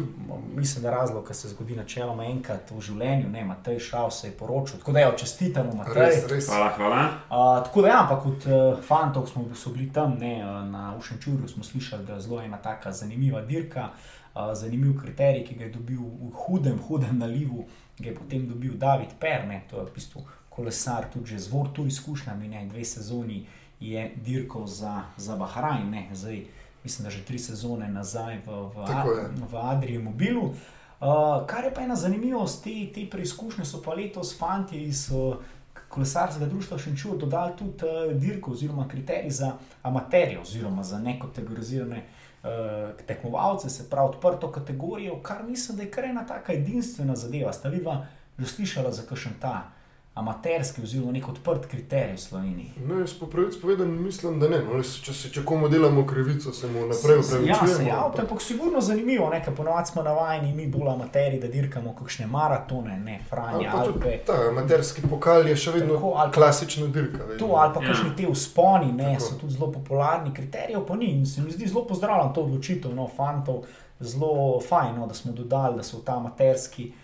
[0.55, 4.27] mislim, da je razlog, ki se zgodi načeloma enkrat v življenju, ne, Matej Šav se
[4.29, 5.95] je poročil, tako da jo čestitamo, Matej.
[5.95, 6.49] Res, res.
[6.49, 6.99] Hvala, hvala.
[7.31, 10.97] Uh, tako da, ja, ampak kot uh, fantov smo so bili tam ne, uh, na
[10.99, 15.65] Ušenčurju, smo slišali, da je zelo ena taka zanimiva dirka, uh, zanimiv kriterij, ki ga
[15.65, 17.65] je dobil v hudem, hudem nalivu,
[17.99, 21.87] ga je potem dobil David Perne, to je v bistvu kolesar, tudi že z Vortu
[21.89, 23.47] izkušnjami, ne, dve sezoni
[23.83, 26.45] je dirkal za, za Bahrajn, ne, zdaj
[26.85, 28.85] mislim, da že tri sezone nazaj v, v,
[29.51, 30.55] v Adriji Mobilu.
[31.03, 35.35] Uh, kar je pa ena zanimivost, te, te preizkušnje so pa letos fanti iz uh,
[35.89, 39.53] kolesarskega društva Šenčur dodali tudi uh, dirko oziroma kriterij za
[39.83, 42.05] amaterje oziroma za nekategorizirane
[42.43, 42.49] uh,
[43.07, 47.53] tekmovalce, se pravi odprto kategorijo, kar mislim, da je kar ena taka edinstvena zadeva.
[47.53, 48.07] Sta vidva
[48.39, 49.73] že slišala za kakšen ta
[50.15, 52.71] amaterski oziroma nek odprt kriterij v Sloveniji.
[52.79, 54.59] No, jaz po pravici povedano mislim, da ne.
[54.61, 57.89] No, le če, se, če komu delamo krivico, se mu naprej Ja, se upravičujemo.
[57.89, 61.49] ja, to je pa sigurno zanimivo, ne, ker ponovadi smo navajeni, mi bolj amateri, da
[61.49, 64.19] dirkamo kakšne maratone, ne Franje, pa Alpe.
[64.19, 67.25] ta amaterski pokal je še vedno Tako, ali pa- klasična dirka.
[67.25, 67.39] vedno.
[67.39, 67.87] To ali pa Ja.
[67.87, 69.21] kakšni te vzponi, ne, Tako.
[69.23, 71.07] so tudi zelo popularni, kriterijev pa ni.
[71.07, 73.65] In se mi zdi zelo pozdravljam to odločitev, no, fantov,
[74.01, 77.02] zelo fajn, no, da smo dodali, da so v ta amaterski uh,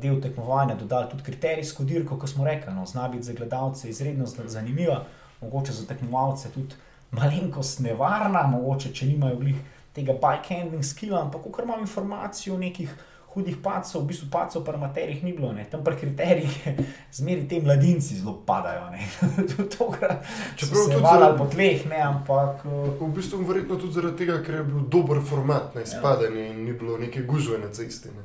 [0.00, 4.26] del tekmovanja dodali tudi kriterijsko dirko, kot smo rekli, no, zna biti za gledalce izredno
[4.26, 5.04] zanimiva,
[5.40, 6.74] mogoče za tekmovalce tudi
[7.10, 9.56] malenkost nevarna, mogoče če nimajo glih
[9.92, 12.92] tega bike handling skilla, ampak kar imam informacijo o nekih.
[13.32, 15.62] Hudih pacov, v bistvu pacov pri amaterjih ni bilo, ne.
[15.64, 16.66] tam pri kriterijih
[17.16, 18.90] zmeri ti mladinci zelo padajo.
[18.92, 19.06] ne.
[19.78, 20.20] Tokrat
[20.56, 24.36] Čeprav tudi valali zaradi- po tleh, ne, ampak uh, V bistvu verjetno tudi zaradi tega,
[24.44, 28.08] ker je bil dober format na izpadanje in ni bilo neke gužve na cesti.
[28.12, 28.22] Ne.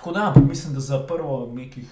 [0.00, 1.84] Tako da, mislim, da za prvo nekih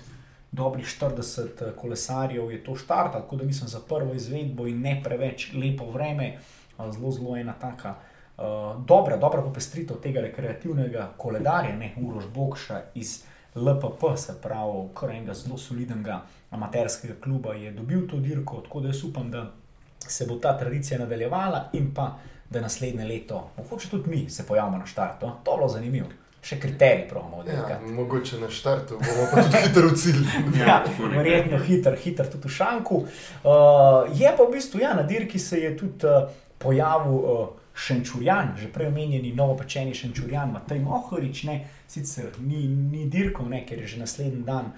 [0.53, 5.01] dobrih 40 eh, kolesarjev je to štart, tako da mislim za prvo izvedbo in ne
[5.05, 6.39] preveč lepo vreme,
[6.77, 7.95] a zelo, zelo ena taka.
[8.39, 8.45] Uh,
[8.85, 15.35] dobra, dobra popestritev tega rekreativnega koledarja, ne Uroš Bokša iz LPP, se pravi, kar enega
[15.35, 19.51] zelo solidnega amaterskega kluba je dobil to dirko, tako da jaz upam, da
[19.99, 22.17] se bo ta tradicija nadaljevala in pa
[22.51, 25.31] da naslednje leto, mogoče tudi mi se pojavimo na štartu.
[25.45, 26.09] To je bilo zanimivo.
[26.43, 30.27] Še kriterij pravimo Ja, mogoče na štartu bomo pa tudi hitro v cilj.
[30.61, 30.83] Ja,
[31.15, 33.01] verjetno hiter, hiter tudi v šanku.
[33.05, 38.57] Uh, je pa v bistvu ja, na dirki se je tudi uh, pojavil uh, Šenčurjan,
[38.59, 43.95] že prej omenjeni novopečeni Šenčurjan, Matej Mohorič, ne, sicer ni, ni dirkal, ne, ker je
[43.95, 44.73] že naslednji dan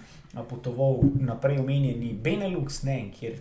[0.49, 3.41] potoval naprej omenjeni Benelux, ne, kjer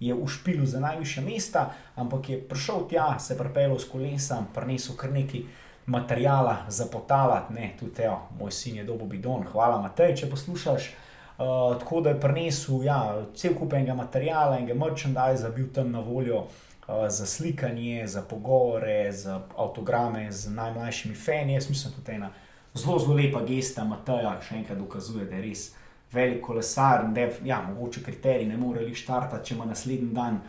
[0.00, 4.96] je v špilu za najvišja mesta, ampak je prišel tja, se pripeljal s kolesom, prinesel
[4.96, 5.46] kar nekaj
[5.86, 10.94] materijala za potalati, ne, tudi evo, moj sin je dobo bidon, hvala Matej, če poslušaš.
[11.36, 15.90] Uh, tako da je prinesel ja, cel kup enega materijala in ga merchandise bil tam
[15.92, 21.54] na voljo uh, za slikanje, za pogovore, za avtograme z najmlajšimi fani.
[21.54, 22.30] Jaz mislim, da je ena
[22.74, 25.66] zelo, zelo lepa gesta Mateja, še enkrat dokazuje, da je res
[26.12, 30.14] velik kolesar in da je, ja, mogoče kriterij ne more li štartati, če ima naslednji
[30.14, 30.40] dan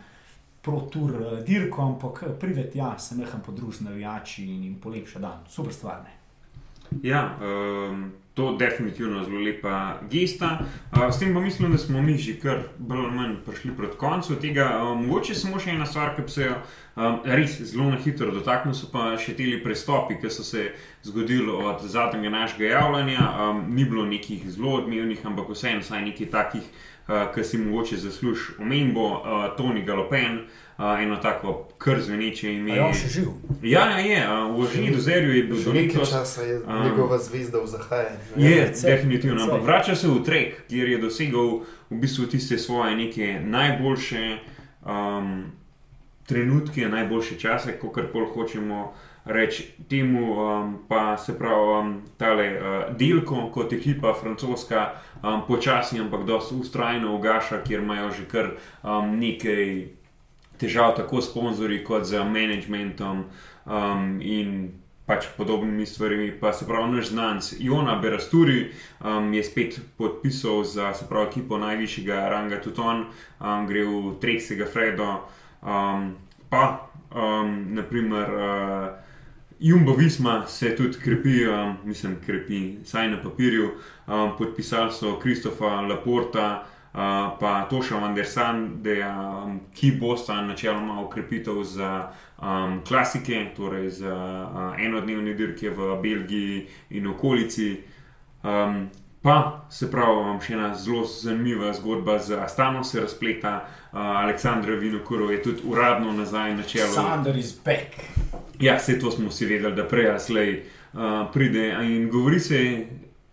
[0.66, 5.44] uh, dirko, ampak eh, prideti, ja, se neham podružiti navijači in jim polepša dan.
[5.48, 6.02] Super stvar.
[6.04, 6.18] Ne?
[7.02, 10.58] Ja, um, to je definitivno zelo lepa gesta.
[10.92, 13.96] Uh, s tem pa mislim, da smo mi že kar bolj ali manj prišli proti
[13.96, 14.82] koncu tega.
[14.82, 16.54] Um, mogoče samo še ena stvar, ki se jo
[16.96, 20.70] um, res zelo na hitro dotaknil, so pa še ti prestopi, ki so se
[21.02, 23.30] zgodili od zadnjega našega javljanja.
[23.42, 26.70] Um, ni bilo nekih zelo odmevnih, ampak vseeno vsaj nekaj takih,
[27.34, 30.38] ki si mogoče zasluži omembo, uh, Toni Galopen.
[30.78, 32.72] Uh, eno tako kar zveneče ime.
[32.72, 33.24] A je on še živ?
[33.62, 34.18] Ja, ja, je.
[34.28, 36.10] Uh, v Ožini do Zerju je bil Že do nekaj letos.
[36.10, 38.18] časa je Um, njegova zvezda v zahajanju.
[38.36, 39.36] Je, precej, definitivno.
[39.36, 39.50] precej.
[39.50, 41.48] Ampak vrača se v trek, kjer je dosegal
[41.90, 44.38] v bistvu tiste svoje neke najboljše
[44.86, 45.50] um,
[46.26, 48.94] trenutke, najboljše čase, kako koli hočemo
[49.28, 50.32] reči temu.
[50.34, 54.90] Um, pa se pravi, um, tale uh, delko kot ekipa francoska,
[55.22, 58.50] um, počasi, ampak dosti ustrajno ugaša, kjer imajo že kar
[58.82, 59.86] um, nekaj
[60.58, 63.24] težav, tako s sponzorji kot z managementom.
[63.68, 64.72] Um, in
[65.08, 66.32] pač podobnimi stvarmi.
[66.40, 68.70] Pa se pravi, naš znanc Jona Berasturi
[69.00, 73.06] um, je spet podpisal za se pravi, ekipo najvišjega ranga Tuton,
[73.40, 75.28] um, gre v Treksega Fredo,
[75.62, 76.14] um,
[76.48, 78.34] pa um, naprimer.
[78.34, 79.07] Uh,
[79.60, 83.70] Jumbo Visma se tudi krepi, um, mislim, krepi, saj na papirju.
[84.06, 86.98] Um, podpisali so Kristofa Laporta, uh,
[87.40, 94.14] pa Toša van der Sandeja, um, ki bosta načeloma ukrepitev za um, klasike, torej za
[94.54, 97.82] uh, enodnevne dirke v Belgiji in okolici.
[98.42, 98.88] Um,
[99.22, 103.54] pa se pravi, um, še ena zelo zanimiva zgodba z Astano se razpleta.
[103.92, 106.92] Uh, Aleksandr Vinokurov je tudi uradno nazaj na čelu.
[106.94, 107.98] Sander is back.
[108.60, 110.52] Ja, vse to smo si vedeli, da prej ali slej
[110.92, 111.72] uh, pride.
[111.82, 112.86] In govori se,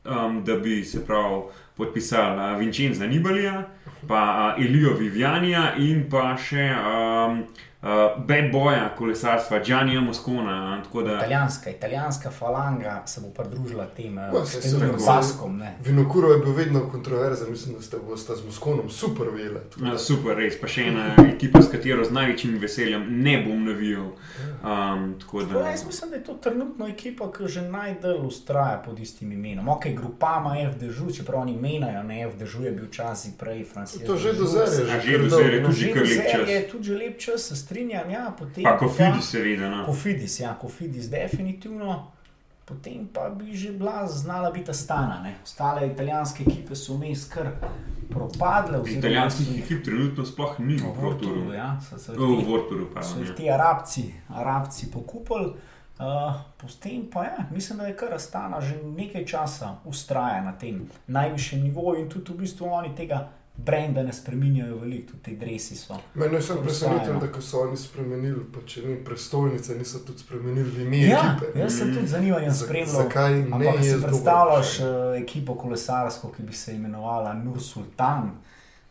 [0.05, 3.67] um, da bi se prav podpisal uh, Vincenza Nibalija,
[4.07, 7.43] pa uh, Elijo Vivianija in pa še um,
[7.85, 10.81] uh, bad boja kolesarstva Gianni Moscona.
[10.83, 15.57] tako da- Italijanska, italijanska falanga se bo pridružila tem eh, se številnim tako- baskom.
[15.57, 15.77] ne.
[15.81, 19.61] Vinokuro je bil vedno kontroverzen, mislim, da ste bosta z Moskonom super vele.
[19.81, 24.03] Ja, super, res pa še ena ekipa, s katero z največjim veseljem ne bom navijal.
[24.03, 28.81] Um, tako Tako, da, jaz mislim, da je to trenutno ekipa, ki že najdalj ustraja
[28.85, 29.67] pod istim imenom.
[29.67, 34.05] Ok, grupama FDŽ, čeprav oni menajo, ne FDŽ je bil včasih prej Francoski.
[34.05, 36.49] To že do zdaj je že kar do zdaj je tudi že lep čas.
[36.49, 37.74] je tudi že lep čas, se strinjam.
[38.09, 39.69] Ja, potem pa Kofidi, seveda.
[39.69, 39.85] No.
[39.85, 42.11] Kofidis, ja, Kofidis, definitivno.
[42.65, 45.21] Potem pa bi že bila znala biti stana.
[45.21, 45.35] Ne?
[45.43, 47.51] Ostale italijanske ekipe so vmes kar
[48.09, 48.77] propadle.
[48.79, 52.85] so Italijanskih jih- ekip trenutno sploh ni v Vorturu, ja, so se V te- Vorturu,
[52.85, 53.19] so pardon.
[53.19, 53.35] jih ja.
[53.35, 55.53] ti arabci, arabci pokupili.
[55.95, 56.03] Uh,
[56.57, 61.61] potem pa ja, mislim, da je kar Astana že nekaj časa ustraja na tem najvišjem
[61.61, 65.95] nivoju in tudi v bistvu oni tega brenda ne spreminjajo veliko, tudi te dresi so.
[66.15, 70.19] Mene je samo presenetilo, da ko so oni spremenili, pa če ni prestolnice, niso tudi
[70.19, 71.59] spremenili ime Ja, ekipe.
[71.59, 72.95] jaz sem tudi zanimanjem Z- spremljal.
[72.95, 75.11] Zakaj ne Ampak si predstavljaš dober?
[75.11, 78.31] uh, ekipo kolesarsko, ki bi se imenovala Nur Sultan?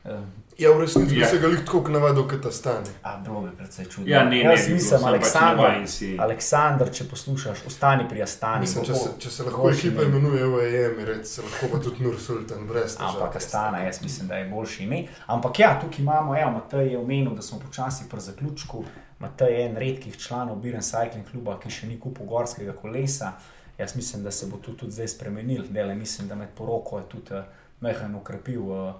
[0.04, 0.10] Uh,
[0.58, 1.26] Ja, v resnici Ja.
[1.26, 2.86] se ga lih tako navadil, kot ta stane.
[3.02, 4.10] a bilo bi precej čudno.
[4.10, 6.16] Ja, ne, ne, Jaz bi bilo, mislim, sem pač Aleksandr, si.
[6.20, 8.60] Aleksandr, če poslušaš, ostani pri Astani.
[8.60, 10.18] Mislim, če se, če se lahko boljši ekipa ime.
[10.18, 13.08] imenuje OEM, se lahko pa tudi Nur Sultan, brez težav.
[13.08, 15.06] Ampak Astana, jaz mislim, da je boljši ime.
[15.26, 18.84] Ampak ja, tukaj imamo, evo, Matej je omenil, da smo počasi pri zaključku.
[19.18, 23.32] Matej je en redkih članov Biren Cycling kluba, ki še ni kupil gorskega kolesa.
[23.78, 25.64] Jaz mislim, da se bo to tudi zdaj spremenil.
[25.70, 27.42] Dele, mislim, da med poroko je tudi uh,
[27.80, 28.94] Mehan ukrepil uh, uh,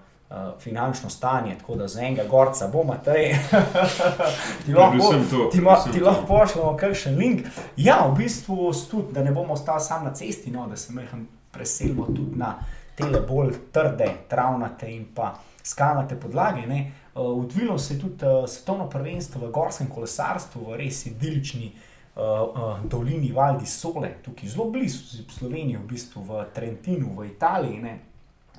[0.59, 3.33] finančno stanje, tako da za enega gorca bo Matej.
[4.67, 7.47] ti lahko, Predvsem to, ti, ma, ti lahko pošljemo kakšen link.
[7.77, 11.27] Ja, v bistvu tudi, da ne bomo ostali sam na cesti, no, da se Mehan
[11.51, 12.55] preselimo tudi na
[12.95, 16.67] tele bolj trde, travnate in pa skalnate podlage.
[16.67, 16.93] Ne.
[17.15, 22.23] Uh, Odvilo se je tudi uh, svetovno prvenstvo v gorskem kolesarstvu, v res idilični uh,
[22.23, 27.79] uh, dolini Valdi Sole, tukaj zelo blizu Slovenije, v bistvu v Trentinu, v Italiji.
[27.83, 27.99] Ne.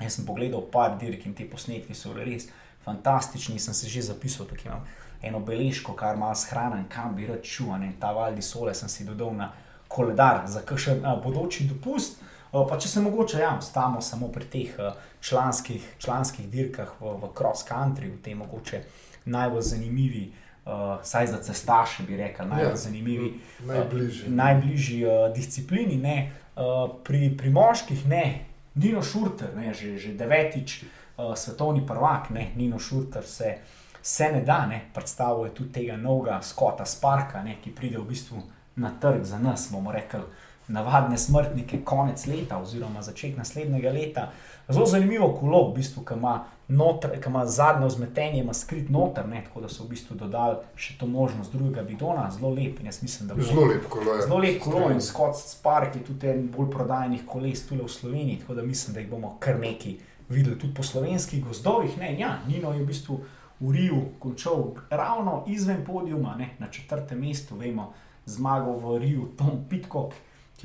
[0.01, 2.49] Jaz sem pogledal par dirk in te posnetke so res
[2.85, 4.83] fantastični, sem se že zapisal, tukaj imam
[5.23, 7.93] eno beležko, kar malo shranim, kam bi rad šel, ne.
[7.99, 9.51] ta Valdi Sole sem si dodal na
[9.87, 12.19] koledar za kakšen uh, bodoči dopust.
[12.51, 17.15] Uh, pa če se mogoče, ja, ostamo samo pri teh uh, članskih, članskih dirkah v,
[17.23, 18.83] v cross country, v tem mogoče
[19.25, 20.25] najbolj zanimivi,
[20.65, 22.75] uh, saj za cestaše bi rekel, najbolj Ja.
[22.75, 23.33] zanimivi.
[23.65, 24.27] Najbližje.
[24.27, 28.45] Uh, najbližji uh, disciplini, ne, uh, pri, pri moških, ne,
[28.75, 33.57] Nino Šurter, ne, že, že devetič uh, svetovni prvak, ne, Nino Šurter se,
[34.01, 38.43] se ne da, ne, predstavuje tudi tega novega Skota Sparka, ne, ki pride v bistvu
[38.75, 40.25] na trg za nas, bomo rekli,
[40.67, 44.29] navadne smrtnike, konec leta oziroma začetek naslednjega leta.
[44.69, 49.27] Zelo zanimivo kolo, v bistvu, ki ima, notr, ki ima zadnjo vzmetenje, ima skrit noter,
[49.27, 53.29] ne, tako da so v bistvu dodali še to možnost drugega bidona, zelo lep mislim,
[53.29, 54.21] bo Zelo lep kolo je.
[54.25, 58.39] Zelo lep kolo in Scott Spark je tudi en bolj prodajnih koles tu v Sloveniji,
[58.41, 59.97] tako da mislim, da jih bomo kar nekaj
[60.29, 61.97] videli tudi po slovenskih gozdovih.
[61.97, 63.19] Ne, ja, Nino je v bistvu
[63.59, 67.93] v Riju končal ravno izven podijuma, ne, na četrtem mestu, vemo,
[68.25, 70.13] zmagal v Riju Tom Pitcock.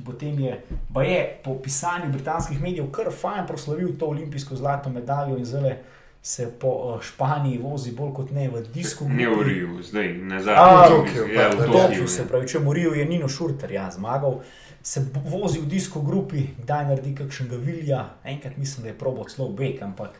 [0.00, 0.54] Ki potem je,
[1.04, 5.76] je po pisanju britanskih medijev kar fajn proslavil to olimpijsko zlato medaljo in zdaj
[6.22, 9.04] se po uh, Španiji vozi bolj kot ne v disku.
[9.08, 10.56] Ne v Riju, zdaj nazaj.
[10.56, 12.08] A, v Tokiu, Ja, v Tokiu.
[12.08, 12.28] se ja.
[12.28, 14.40] pravi, če Morijo je Nino Šurter, ja, zmagal.
[14.82, 19.48] se vozi v disko grupi, kdaj naredi kakšnega vilja, enkrat mislim, da je probo celo
[19.48, 20.16] bek, ampak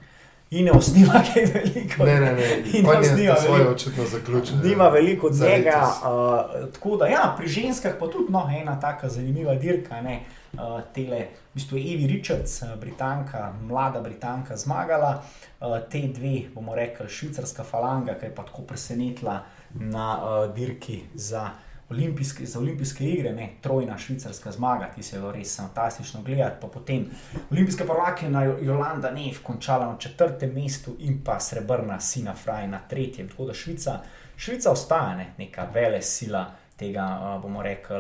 [0.51, 2.05] Ineos nima kaj veliko.
[2.05, 2.63] Ne, ne, ne.
[2.75, 4.57] Ineos On je nima to svoje očitno zaključil.
[4.65, 5.83] Nima veliko od njega.
[5.87, 10.01] Uh, tako da, ja, pri ženskah pa tudi no, ena taka zanimiva dirka.
[10.01, 10.21] Ne,
[10.53, 15.23] uh, tele, v bistvu je Evi Richards, uh, Britanka, mlada Britanka, zmagala.
[15.61, 19.43] Uh, te dve, bomo rekli, švicarska falanga, ki je pa tako presenetila
[19.75, 21.51] na uh, dirki za.
[21.91, 26.61] Olimpijske, za olimpijske igre, ne, trojna švicarska zmaga, ki se je res fantastično gledati.
[26.61, 27.09] Pa potem
[27.51, 33.29] olimpijska prvakinja Jolanda Nev končala na četrtem mestu in pa srebrna Sina Fraj na tretjem.
[33.29, 34.01] Tako da Švica,
[34.37, 37.97] Švica ostaja ne, neka vele sila tega, bomo rekli,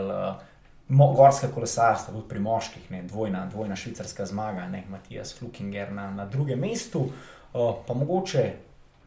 [0.88, 6.10] mo, gorske kolesarstva, tudi pri moških, ne, dvojna, dvojna švicarska zmaga, ne, Matijas Flukinger na,
[6.10, 8.46] na drugem mestu, uh, pa mogoče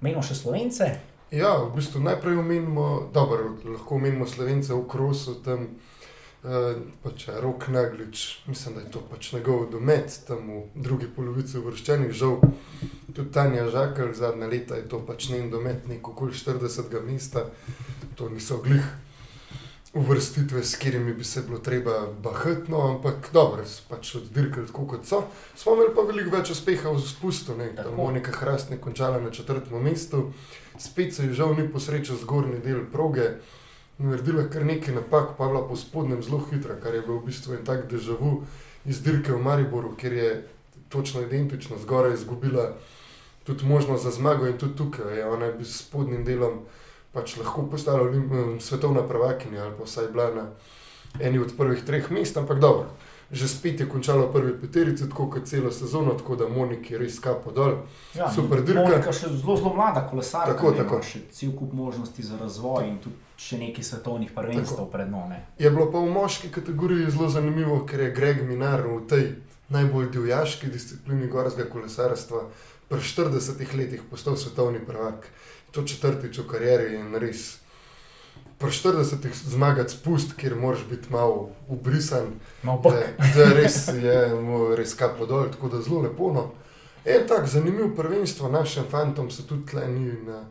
[0.02, 0.92] menimo še slovence.
[1.34, 5.66] Ja, v bistvu najprej omenimo, dobro, lahko omenimo slovence v krosu, tam
[6.46, 11.58] eh, pač rok naglič, mislim, da je to pač njegov domet, tam v drugi polovici
[11.58, 12.38] uvrščenih, žal
[13.16, 17.02] tudi Tanja Žakal, zadnja leta je to pač njen domet, neko okoli 40.
[17.02, 17.48] mesta,
[18.14, 18.86] to niso glih
[19.94, 25.24] uvrstitve, s katerimi bi se bilo treba bahatno, ampak dobro, pač oddirkali tako kot so.
[25.56, 27.90] Smo imeli pa veliko več uspeha v spustu, ne, Tako.
[27.90, 30.32] tam Monika Hrast je končala na četrtem mestu
[30.78, 33.30] spet se je žal ni posrečal zgornji del proge,
[33.98, 37.54] naredila kar nekaj napak, pa bila po spodnjem zelo hitra, kar je bil v bistvu
[37.54, 38.44] en tak državu
[38.86, 40.48] iz dirke v Mariboru, kjer je
[40.90, 42.74] točno identično zgoraj izgubila
[43.44, 46.66] tudi možnost za zmago in tudi tukaj je ona bi s spodnjim delom
[47.14, 50.46] pač lahko postala eh, svetovna prvakinja ali pa vsaj bila na
[51.20, 52.88] eni od prvih treh mest, ampak dobro.
[53.32, 57.20] Že spet je končala prvi peterici, tako kot celo sezono, tako da Moniki je res
[57.20, 57.78] kapo dol.
[58.14, 58.84] Ja, Super dirka.
[58.84, 60.54] Monika še zelo, zelo mlada kolesarka.
[60.54, 61.00] Tako, ne, tako.
[61.02, 65.40] Še cel kup možnosti za razvoj in tudi še nekaj svetovnih prvenstv pred nami.
[65.58, 69.26] Je bilo pa v moški kategoriji zelo zanimivo, ker je Greg Minar v tej
[69.74, 72.46] najbolj divjaški disciplini gorskega kolesarstva
[72.90, 75.26] pri 40 letih postal svetovni prvak.
[75.74, 77.58] To četrtič v karieri in res.
[78.62, 83.02] Pri 40 zmagati spust, kjer moraš biti malo ubrisan, Malo da,
[83.36, 84.20] da res je
[84.78, 86.30] res kapo dol, tako da zelo lepo.
[86.34, 86.52] No.
[87.06, 90.46] En tak zanimiv prvenstvo našim fantom se tudi tle ni na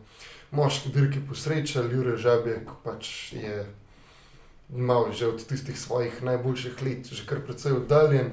[0.51, 3.63] moški dirki posrečal, Jure Žabjek pač je
[4.69, 8.31] malo že od tistih svojih najboljših let, že kar precej oddaljen,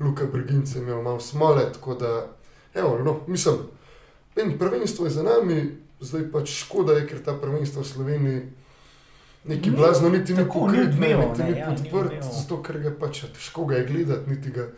[0.00, 2.26] Luka Brginc je imel malo smole, tako da,
[2.74, 3.56] evo, no, mislim,
[4.36, 8.40] en prvenstvo je za nami, zdaj pač škoda je, ker ta prvenstvo v Sloveniji
[9.44, 12.32] neki Ni blazno niti ni ni pokrit, ne, niti ni ja, ni podprt, odmeval.
[12.32, 14.68] zato ker ga pač težko ga je gledati, niti ga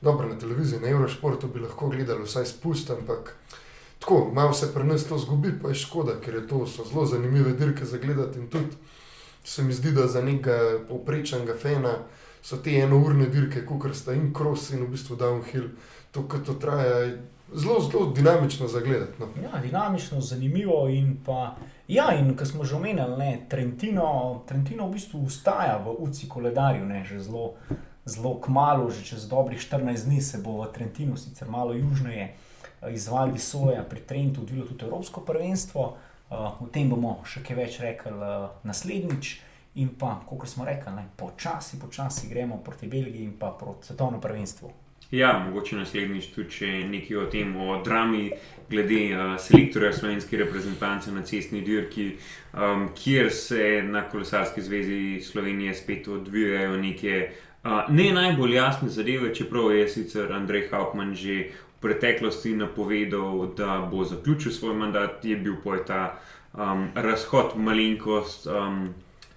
[0.00, 3.36] dobro na televiziji, na Eurošportu bi lahko gledali vsaj spust, ampak
[3.98, 7.06] tako, malo se pri nas to zgubi, pa je škoda, ker je to so zelo
[7.06, 8.76] zanimive dirke za gledati in tudi
[9.44, 11.98] se mi zdi, da za nekega povprečnega fena
[12.42, 15.68] so te enourne dirke, kot sta in cross in v bistvu downhill,
[16.12, 17.16] to, kar to traja,
[17.52, 19.12] zelo, zelo dinamično za gledati.
[19.20, 19.28] No.
[19.42, 21.56] Ja, dinamično, zanimivo in pa.
[21.88, 26.86] Ja, in ko smo že omenjali, ne, Trentino, Trentino v bistvu ustaja v UCI koledarju,
[26.86, 27.54] ne, že zelo,
[28.04, 32.32] zelo kmalo, že čez dobrih 14 dni se bo v Trentinu, sicer malo južneje,
[32.82, 35.96] eh, izval Visoja pri Trentu odvilo tudi Evropsko prvenstvo.
[36.30, 39.40] Uh, o tem bomo še kaj več rekli uh, naslednjič.
[39.74, 44.70] In pa, kot smo rekli, počasi, počasi gremo proti Belgiji in pa proti svetovnemu prvenstvu.
[45.14, 48.32] Ja, mogoče naslednjič tudi če nekaj o tem, o drami,
[48.70, 52.08] glede uh, selektorja slovenske reprezentance na cestni dirki,
[52.50, 59.30] um, kjer se na Kolesarski zvezi Slovenije spet odvijajo neke uh, ne najbolj jasne zadeve,
[59.34, 65.36] čeprav je sicer Andrej Hauptmann že v preteklosti napovedal, da bo zaključil svoj mandat, je
[65.36, 66.02] bil pa ta
[66.54, 68.50] um, razhod malenkost.
[68.50, 68.94] Um,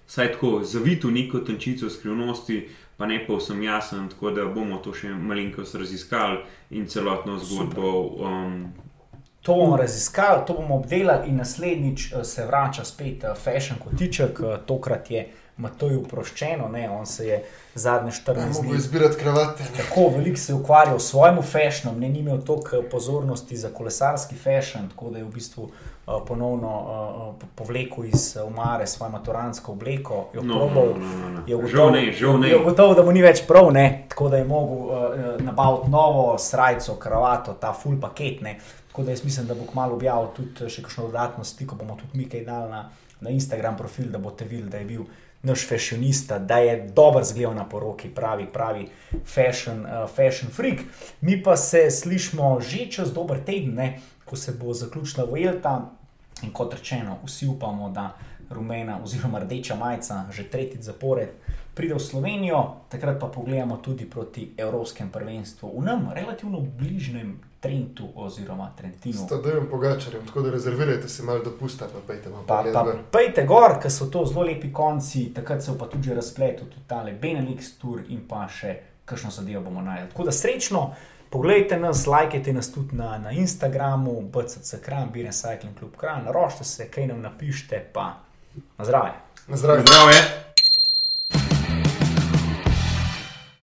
[0.08, 2.62] Saj tako zavit v neko tančico skrivnosti,
[2.98, 7.92] pa ne pa vsem jasen, tako da bomo to še malenkost raziskali in celotno zgodbo.
[8.26, 8.60] Um,
[9.42, 14.40] To bomo raziskali, to bomo obdelali, in naslednjič eh, se vrača spet eh, Fashion Kotiček,
[14.40, 15.28] eh, tokrat je
[15.58, 17.38] Matoj uproščeno, ne, on se je
[17.74, 19.62] zadnje 14 Mogoče dni izbirati kravate.
[19.62, 19.70] Ne.
[19.76, 24.36] tako veliko se je ukvarjal s svojim fashionom, ne ni imel toliko pozornosti za kolesarski
[24.36, 29.72] fashion, tako da je v bistvu uh, ponovno uh, povlekel iz uh, omare svojo maturansko
[29.72, 30.84] obleko, jo no, probal.
[30.86, 31.42] no, no, no, no.
[31.46, 34.04] Je ugotovil, je da mu ni več prav, ne?
[34.08, 38.40] tako da je mogel uh, nabaviti novo srajco, kravato, ta full paket.
[38.42, 38.58] Ne?
[38.88, 42.18] Tako da jaz mislim, da bo kmalo objavil tudi še kakšno dodatno sliko, bomo tudi
[42.18, 42.88] mi kaj dali na,
[43.20, 45.04] na Instagram profil, da boste videli, da je bil
[45.42, 48.88] naš fashionista, da je dober zgled na poroki, pravi, pravi
[49.24, 50.80] fashion, uh, fashion freak.
[51.20, 54.00] Mi pa se slišmo že čez dober teden, ne?
[54.24, 55.90] ko se bo zaključila Vuelta.
[56.42, 58.16] In kot rečeno, vsi upamo, da
[58.50, 61.28] rumena oziroma rdeča majica že tretji zapored
[61.74, 68.08] pride v Slovenijo, takrat pa pogledamo tudi proti Evropskem prvenstvu v nam relativno bližnjem Trentu
[68.14, 69.14] oziroma Trentinu.
[69.14, 73.42] S Tadejem Pogačarjem, tako da rezervirajte si malo dopusta, pa pejte malo Pa, pa pejte
[73.46, 77.12] gor, ker so to zelo lepi konci, takrat se pa tudi že razpletel tudi tale
[77.22, 80.08] Benelux tour in pa še kakšno zadevo bomo najdel.
[80.12, 80.94] Tako da srečno,
[81.30, 86.64] poglejte nas, lajkajte nas tudi na, na Instagramu, BCC Kran, Biren Cycling Club Kran, naročite
[86.64, 88.12] se, kaj nam napišite, pa
[88.78, 89.18] na zdravje.
[89.48, 89.82] Na zdravje.
[89.86, 90.47] Zdravo je.